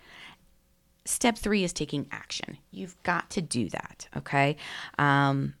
Step 1.04 1.36
three 1.36 1.64
is 1.64 1.72
taking 1.72 2.06
action. 2.10 2.56
You've 2.70 3.00
got 3.02 3.28
to 3.30 3.42
do 3.42 3.68
that, 3.68 4.08
okay? 4.16 4.56
Um, 4.98 5.54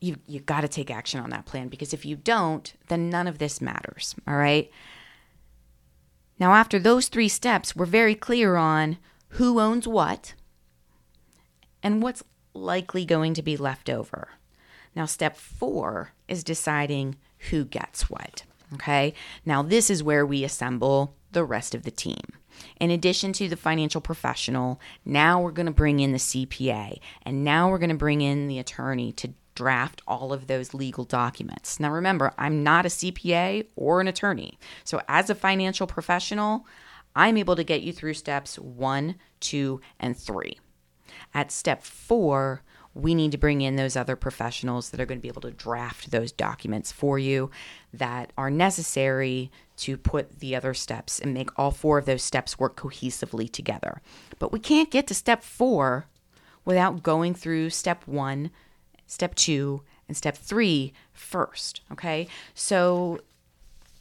you 0.00 0.16
you 0.26 0.40
got 0.40 0.60
to 0.60 0.68
take 0.68 0.90
action 0.90 1.20
on 1.20 1.30
that 1.30 1.46
plan 1.46 1.68
because 1.68 1.92
if 1.92 2.04
you 2.04 2.16
don't, 2.16 2.74
then 2.88 3.10
none 3.10 3.26
of 3.26 3.38
this 3.38 3.60
matters, 3.60 4.14
all 4.26 4.36
right? 4.36 4.70
Now, 6.38 6.52
after 6.52 6.78
those 6.78 7.08
three 7.08 7.28
steps, 7.28 7.74
we're 7.74 7.86
very 7.86 8.14
clear 8.14 8.56
on 8.56 8.98
who 9.30 9.58
owns 9.58 9.88
what 9.88 10.34
and 11.82 12.02
what's 12.02 12.22
likely 12.52 13.04
going 13.04 13.34
to 13.34 13.42
be 13.42 13.56
left 13.56 13.88
over. 13.88 14.30
Now, 14.94 15.06
step 15.06 15.36
four 15.36 16.12
is 16.28 16.44
deciding 16.44 17.16
who 17.50 17.64
gets 17.64 18.10
what. 18.10 18.42
Okay. 18.74 19.14
Now, 19.44 19.62
this 19.62 19.90
is 19.90 20.02
where 20.02 20.26
we 20.26 20.42
assemble 20.44 21.14
the 21.32 21.44
rest 21.44 21.74
of 21.74 21.84
the 21.84 21.90
team. 21.90 22.22
In 22.80 22.90
addition 22.90 23.32
to 23.34 23.48
the 23.48 23.56
financial 23.56 24.00
professional, 24.00 24.80
now 25.04 25.40
we're 25.40 25.52
going 25.52 25.66
to 25.66 25.72
bring 25.72 26.00
in 26.00 26.12
the 26.12 26.18
CPA 26.18 26.98
and 27.22 27.44
now 27.44 27.68
we're 27.68 27.78
going 27.78 27.90
to 27.90 27.96
bring 27.96 28.22
in 28.22 28.48
the 28.48 28.58
attorney 28.58 29.12
to 29.12 29.34
draft 29.56 30.02
all 30.06 30.32
of 30.32 30.46
those 30.46 30.72
legal 30.72 31.04
documents. 31.04 31.80
Now, 31.80 31.90
remember, 31.90 32.32
I'm 32.38 32.62
not 32.62 32.86
a 32.86 32.90
CPA 32.90 33.66
or 33.74 34.00
an 34.00 34.06
attorney. 34.06 34.58
So, 34.84 35.00
as 35.08 35.28
a 35.28 35.34
financial 35.34 35.88
professional, 35.88 36.66
I'm 37.16 37.36
able 37.36 37.56
to 37.56 37.64
get 37.64 37.82
you 37.82 37.92
through 37.92 38.14
steps 38.14 38.58
one, 38.58 39.16
two, 39.40 39.80
and 39.98 40.16
three. 40.16 40.58
At 41.34 41.50
step 41.50 41.82
four, 41.82 42.62
we 42.94 43.14
need 43.14 43.32
to 43.32 43.38
bring 43.38 43.60
in 43.60 43.76
those 43.76 43.96
other 43.96 44.16
professionals 44.16 44.90
that 44.90 45.00
are 45.00 45.06
going 45.06 45.18
to 45.18 45.22
be 45.22 45.28
able 45.28 45.42
to 45.42 45.50
draft 45.50 46.10
those 46.10 46.32
documents 46.32 46.92
for 46.92 47.18
you 47.18 47.50
that 47.92 48.32
are 48.38 48.50
necessary 48.50 49.50
to 49.76 49.98
put 49.98 50.38
the 50.38 50.56
other 50.56 50.72
steps 50.72 51.18
and 51.18 51.34
make 51.34 51.50
all 51.58 51.70
four 51.70 51.98
of 51.98 52.06
those 52.06 52.22
steps 52.22 52.58
work 52.58 52.76
cohesively 52.76 53.50
together. 53.50 54.00
But 54.38 54.50
we 54.50 54.58
can't 54.58 54.90
get 54.90 55.06
to 55.08 55.14
step 55.14 55.42
four 55.42 56.06
without 56.64 57.02
going 57.02 57.34
through 57.34 57.70
step 57.70 58.06
one, 58.06 58.50
step 59.06 59.34
two, 59.34 59.82
and 60.08 60.16
step 60.16 60.36
three 60.36 60.92
first. 61.12 61.80
Okay. 61.92 62.28
So 62.54 63.20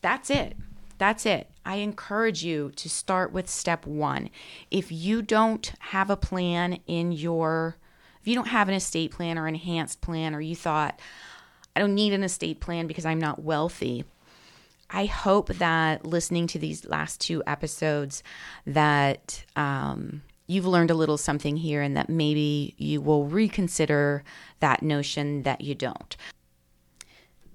that's 0.01 0.29
it. 0.29 0.55
That's 0.97 1.25
it. 1.25 1.49
I 1.65 1.77
encourage 1.77 2.43
you 2.43 2.71
to 2.75 2.89
start 2.89 3.31
with 3.31 3.49
step 3.49 3.85
one. 3.85 4.29
If 4.71 4.91
you 4.91 5.21
don't 5.21 5.71
have 5.79 6.09
a 6.09 6.17
plan 6.17 6.79
in 6.87 7.11
your 7.11 7.77
if 8.25 8.29
you 8.29 8.35
don't 8.35 8.47
have 8.47 8.69
an 8.69 8.73
estate 8.73 9.11
plan 9.11 9.37
or 9.37 9.47
enhanced 9.47 10.01
plan, 10.01 10.33
or 10.33 10.41
you 10.41 10.55
thought, 10.55 10.99
I 11.75 11.79
don't 11.79 11.93
need 11.93 12.11
an 12.11 12.23
estate 12.23 12.59
plan 12.59 12.87
because 12.87 13.05
I'm 13.05 13.19
not 13.19 13.43
wealthy, 13.43 14.03
I 14.89 15.05
hope 15.05 15.49
that 15.49 16.07
listening 16.07 16.47
to 16.47 16.57
these 16.57 16.85
last 16.85 17.21
two 17.21 17.43
episodes 17.45 18.23
that 18.65 19.43
um, 19.55 20.23
you've 20.47 20.65
learned 20.65 20.91
a 20.91 20.95
little 20.95 21.17
something 21.17 21.57
here 21.57 21.81
and 21.81 21.95
that 21.97 22.09
maybe 22.09 22.75
you 22.77 23.01
will 23.01 23.25
reconsider 23.25 24.23
that 24.59 24.83
notion 24.83 25.43
that 25.43 25.61
you 25.61 25.75
don't. 25.75 26.15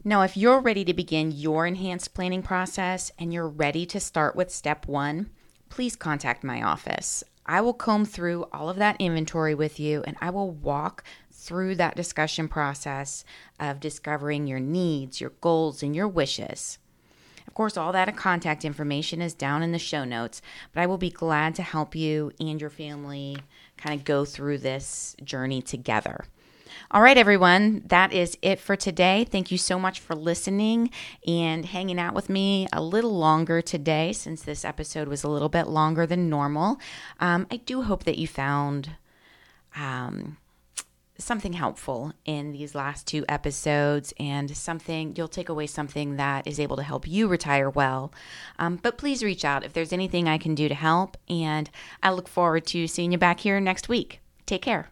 Now, 0.02 0.22
if 0.22 0.36
you're 0.36 0.60
ready 0.60 0.84
to 0.86 0.94
begin 0.94 1.30
your 1.30 1.66
enhanced 1.66 2.14
planning 2.14 2.42
process 2.42 3.12
and 3.18 3.34
you're 3.34 3.48
ready 3.48 3.84
to 3.86 4.00
start 4.00 4.34
with 4.34 4.50
step 4.50 4.86
one, 4.86 5.30
please 5.68 5.94
contact 5.94 6.42
my 6.42 6.62
office. 6.62 7.22
I 7.44 7.60
will 7.60 7.74
comb 7.74 8.04
through 8.04 8.46
all 8.52 8.70
of 8.70 8.76
that 8.76 8.96
inventory 8.98 9.54
with 9.54 9.78
you 9.78 10.02
and 10.06 10.16
I 10.20 10.30
will 10.30 10.50
walk 10.50 11.04
through 11.30 11.74
that 11.76 11.96
discussion 11.96 12.48
process 12.48 13.24
of 13.58 13.80
discovering 13.80 14.46
your 14.46 14.60
needs, 14.60 15.20
your 15.20 15.32
goals, 15.40 15.82
and 15.82 15.94
your 15.94 16.08
wishes. 16.08 16.78
Of 17.50 17.54
course, 17.54 17.76
all 17.76 17.90
that 17.90 18.16
contact 18.16 18.64
information 18.64 19.20
is 19.20 19.34
down 19.34 19.64
in 19.64 19.72
the 19.72 19.78
show 19.80 20.04
notes, 20.04 20.40
but 20.72 20.82
I 20.82 20.86
will 20.86 20.98
be 20.98 21.10
glad 21.10 21.56
to 21.56 21.64
help 21.64 21.96
you 21.96 22.30
and 22.38 22.60
your 22.60 22.70
family 22.70 23.38
kind 23.76 23.98
of 23.98 24.04
go 24.04 24.24
through 24.24 24.58
this 24.58 25.16
journey 25.24 25.60
together. 25.60 26.26
All 26.92 27.02
right, 27.02 27.18
everyone, 27.18 27.82
that 27.86 28.12
is 28.12 28.38
it 28.40 28.60
for 28.60 28.76
today. 28.76 29.26
Thank 29.28 29.50
you 29.50 29.58
so 29.58 29.80
much 29.80 29.98
for 29.98 30.14
listening 30.14 30.90
and 31.26 31.66
hanging 31.66 31.98
out 31.98 32.14
with 32.14 32.28
me 32.28 32.68
a 32.72 32.80
little 32.80 33.18
longer 33.18 33.60
today 33.60 34.12
since 34.12 34.42
this 34.42 34.64
episode 34.64 35.08
was 35.08 35.24
a 35.24 35.28
little 35.28 35.48
bit 35.48 35.66
longer 35.66 36.06
than 36.06 36.30
normal. 36.30 36.78
Um, 37.18 37.48
I 37.50 37.56
do 37.56 37.82
hope 37.82 38.04
that 38.04 38.16
you 38.16 38.28
found. 38.28 38.90
Um, 39.74 40.36
something 41.20 41.52
helpful 41.52 42.12
in 42.24 42.52
these 42.52 42.74
last 42.74 43.06
two 43.06 43.24
episodes 43.28 44.12
and 44.18 44.56
something 44.56 45.14
you'll 45.16 45.28
take 45.28 45.48
away 45.48 45.66
something 45.66 46.16
that 46.16 46.46
is 46.46 46.58
able 46.58 46.76
to 46.76 46.82
help 46.82 47.06
you 47.06 47.28
retire 47.28 47.70
well. 47.70 48.12
Um, 48.58 48.76
but 48.76 48.98
please 48.98 49.22
reach 49.22 49.44
out 49.44 49.64
if 49.64 49.72
there's 49.72 49.92
anything 49.92 50.28
I 50.28 50.38
can 50.38 50.54
do 50.54 50.68
to 50.68 50.74
help. 50.74 51.16
And 51.28 51.70
I 52.02 52.10
look 52.10 52.28
forward 52.28 52.66
to 52.68 52.86
seeing 52.86 53.12
you 53.12 53.18
back 53.18 53.40
here 53.40 53.60
next 53.60 53.88
week. 53.88 54.20
Take 54.46 54.62
care. 54.62 54.90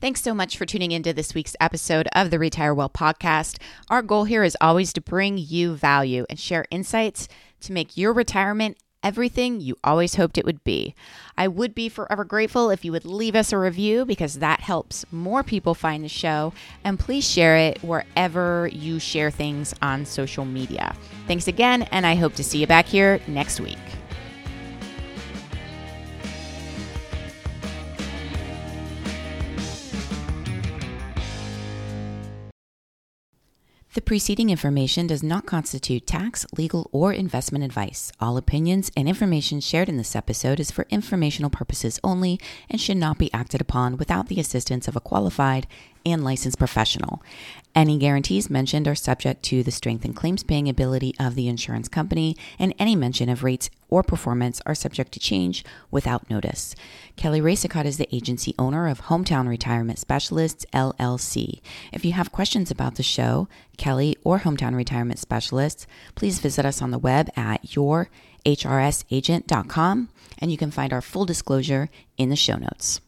Thanks 0.00 0.22
so 0.22 0.32
much 0.32 0.56
for 0.56 0.64
tuning 0.64 0.92
into 0.92 1.12
this 1.12 1.34
week's 1.34 1.56
episode 1.58 2.08
of 2.14 2.30
the 2.30 2.38
Retire 2.38 2.72
Well 2.72 2.88
podcast. 2.88 3.60
Our 3.90 4.00
goal 4.00 4.24
here 4.24 4.44
is 4.44 4.56
always 4.60 4.92
to 4.92 5.00
bring 5.00 5.38
you 5.38 5.74
value 5.74 6.24
and 6.30 6.38
share 6.38 6.66
insights 6.70 7.26
to 7.62 7.72
make 7.72 7.96
your 7.96 8.12
retirement 8.12 8.78
everything 9.02 9.60
you 9.60 9.76
always 9.84 10.16
hoped 10.16 10.38
it 10.38 10.44
would 10.44 10.62
be. 10.64 10.94
I 11.36 11.48
would 11.48 11.74
be 11.74 11.88
forever 11.88 12.24
grateful 12.24 12.70
if 12.70 12.84
you 12.84 12.92
would 12.92 13.04
leave 13.04 13.34
us 13.34 13.52
a 13.52 13.58
review 13.58 14.04
because 14.04 14.34
that 14.34 14.60
helps 14.60 15.04
more 15.12 15.42
people 15.42 15.74
find 15.74 16.04
the 16.04 16.08
show. 16.08 16.52
And 16.84 16.98
please 16.98 17.28
share 17.28 17.56
it 17.56 17.82
wherever 17.82 18.68
you 18.72 18.98
share 18.98 19.30
things 19.30 19.74
on 19.82 20.04
social 20.04 20.44
media. 20.44 20.94
Thanks 21.26 21.48
again, 21.48 21.82
and 21.84 22.06
I 22.06 22.14
hope 22.14 22.34
to 22.34 22.44
see 22.44 22.58
you 22.58 22.66
back 22.66 22.86
here 22.86 23.20
next 23.26 23.60
week. 23.60 23.78
The 33.98 34.02
preceding 34.02 34.50
information 34.50 35.08
does 35.08 35.24
not 35.24 35.44
constitute 35.44 36.06
tax, 36.06 36.46
legal, 36.56 36.88
or 36.92 37.12
investment 37.12 37.64
advice. 37.64 38.12
All 38.20 38.36
opinions 38.36 38.92
and 38.96 39.08
information 39.08 39.58
shared 39.58 39.88
in 39.88 39.96
this 39.96 40.14
episode 40.14 40.60
is 40.60 40.70
for 40.70 40.86
informational 40.88 41.50
purposes 41.50 41.98
only 42.04 42.38
and 42.70 42.80
should 42.80 42.96
not 42.96 43.18
be 43.18 43.34
acted 43.34 43.60
upon 43.60 43.96
without 43.96 44.28
the 44.28 44.38
assistance 44.38 44.86
of 44.86 44.94
a 44.94 45.00
qualified 45.00 45.66
and 46.12 46.24
licensed 46.24 46.58
professional. 46.58 47.22
Any 47.74 47.98
guarantees 47.98 48.50
mentioned 48.50 48.88
are 48.88 48.94
subject 48.94 49.42
to 49.44 49.62
the 49.62 49.70
strength 49.70 50.04
and 50.04 50.16
claims 50.16 50.42
paying 50.42 50.68
ability 50.68 51.14
of 51.20 51.34
the 51.34 51.48
insurance 51.48 51.88
company, 51.88 52.36
and 52.58 52.74
any 52.78 52.96
mention 52.96 53.28
of 53.28 53.44
rates 53.44 53.70
or 53.88 54.02
performance 54.02 54.60
are 54.66 54.74
subject 54.74 55.12
to 55.12 55.20
change 55.20 55.64
without 55.90 56.28
notice. 56.28 56.74
Kelly 57.16 57.40
Racicot 57.40 57.84
is 57.84 57.96
the 57.96 58.12
agency 58.14 58.54
owner 58.58 58.88
of 58.88 59.02
Hometown 59.02 59.48
Retirement 59.48 59.98
Specialists, 59.98 60.66
LLC. 60.72 61.60
If 61.92 62.04
you 62.04 62.12
have 62.12 62.32
questions 62.32 62.70
about 62.70 62.96
the 62.96 63.02
show, 63.02 63.48
Kelly, 63.76 64.16
or 64.24 64.40
Hometown 64.40 64.74
Retirement 64.74 65.18
Specialists, 65.18 65.86
please 66.14 66.40
visit 66.40 66.66
us 66.66 66.82
on 66.82 66.90
the 66.90 66.98
web 66.98 67.30
at 67.36 67.62
yourhrsagent.com, 67.64 70.08
and 70.38 70.50
you 70.50 70.58
can 70.58 70.70
find 70.70 70.92
our 70.92 71.00
full 71.00 71.24
disclosure 71.24 71.88
in 72.16 72.28
the 72.28 72.36
show 72.36 72.56
notes. 72.56 73.00